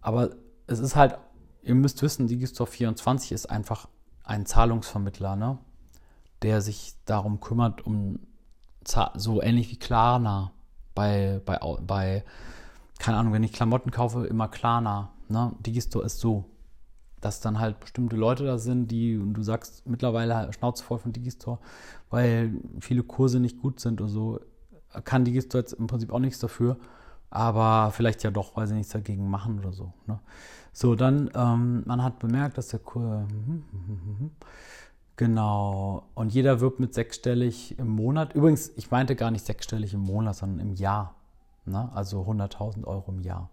Aber 0.00 0.30
es 0.66 0.80
ist 0.80 0.96
halt, 0.96 1.18
ihr 1.62 1.74
müsst 1.74 2.02
wissen, 2.02 2.26
Digistore 2.26 2.70
24 2.70 3.32
ist 3.32 3.46
einfach 3.46 3.88
ein 4.24 4.46
Zahlungsvermittler, 4.46 5.36
ne? 5.36 5.58
der 6.42 6.60
sich 6.60 6.94
darum 7.04 7.40
kümmert, 7.40 7.86
um 7.86 8.18
so 9.14 9.40
ähnlich 9.40 9.70
wie 9.70 9.78
Klarna 9.78 10.52
bei, 10.94 11.40
bei, 11.44 11.58
bei, 11.86 12.24
keine 12.98 13.16
Ahnung, 13.16 13.32
wenn 13.32 13.44
ich 13.44 13.52
Klamotten 13.52 13.90
kaufe, 13.90 14.26
immer 14.26 14.48
Klarna 14.48 15.12
Ne? 15.32 15.52
Digistore 15.60 16.04
ist 16.04 16.20
so, 16.20 16.44
dass 17.20 17.40
dann 17.40 17.58
halt 17.58 17.80
bestimmte 17.80 18.16
Leute 18.16 18.44
da 18.44 18.58
sind, 18.58 18.90
die, 18.90 19.16
und 19.16 19.34
du 19.34 19.42
sagst 19.42 19.86
mittlerweile 19.86 20.36
halt 20.36 20.54
Schnauze 20.54 20.84
voll 20.84 20.98
von 20.98 21.12
Digistore, 21.12 21.58
weil 22.10 22.52
viele 22.80 23.02
Kurse 23.02 23.40
nicht 23.40 23.60
gut 23.60 23.80
sind 23.80 24.00
oder 24.00 24.10
so, 24.10 24.40
kann 25.04 25.24
Digistore 25.24 25.62
jetzt 25.62 25.72
im 25.72 25.86
Prinzip 25.86 26.12
auch 26.12 26.18
nichts 26.18 26.38
dafür, 26.38 26.76
aber 27.30 27.92
vielleicht 27.92 28.22
ja 28.22 28.30
doch, 28.30 28.56
weil 28.56 28.66
sie 28.66 28.74
nichts 28.74 28.92
dagegen 28.92 29.30
machen 29.30 29.58
oder 29.58 29.72
so. 29.72 29.94
Ne? 30.06 30.20
So, 30.72 30.94
dann, 30.94 31.30
ähm, 31.34 31.82
man 31.86 32.02
hat 32.02 32.18
bemerkt, 32.18 32.56
dass 32.56 32.68
der 32.68 32.80
Kurs, 32.80 33.26
genau, 35.16 36.04
und 36.14 36.32
jeder 36.32 36.60
wirbt 36.60 36.80
mit 36.80 36.94
sechsstellig 36.94 37.78
im 37.78 37.88
Monat. 37.88 38.34
Übrigens, 38.34 38.72
ich 38.76 38.90
meinte 38.90 39.14
gar 39.14 39.30
nicht 39.30 39.44
sechsstellig 39.44 39.92
im 39.92 40.00
Monat, 40.00 40.36
sondern 40.36 40.60
im 40.60 40.74
Jahr. 40.74 41.14
Ne? 41.66 41.90
Also 41.94 42.22
100.000 42.22 42.84
Euro 42.84 43.12
im 43.12 43.20
Jahr 43.20 43.50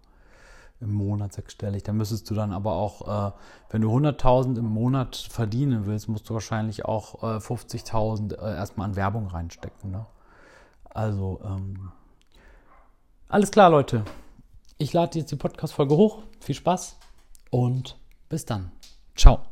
im 0.80 0.94
Monat 0.94 1.34
sechsstellig. 1.34 1.82
Da 1.82 1.92
müsstest 1.92 2.30
du 2.30 2.34
dann 2.34 2.52
aber 2.52 2.72
auch, 2.72 3.28
äh, 3.28 3.32
wenn 3.68 3.82
du 3.82 3.94
100.000 3.94 4.58
im 4.58 4.64
Monat 4.64 5.14
verdienen 5.14 5.84
willst, 5.84 6.08
musst 6.08 6.28
du 6.30 6.34
wahrscheinlich 6.34 6.86
auch 6.86 7.22
äh, 7.22 7.36
50.000 7.36 8.34
äh, 8.34 8.56
erstmal 8.56 8.88
an 8.88 8.96
Werbung 8.96 9.26
reinstecken. 9.26 9.90
Ne? 9.90 10.06
Also, 10.88 11.40
ähm, 11.44 11.92
alles 13.28 13.50
klar, 13.50 13.68
Leute. 13.68 14.04
Ich 14.78 14.94
lade 14.94 15.18
jetzt 15.18 15.30
die 15.30 15.36
Podcast-Folge 15.36 15.94
hoch. 15.94 16.22
Viel 16.40 16.54
Spaß 16.54 16.96
und 17.50 17.98
bis 18.28 18.44
dann. 18.44 18.72
Ciao. 19.16 19.49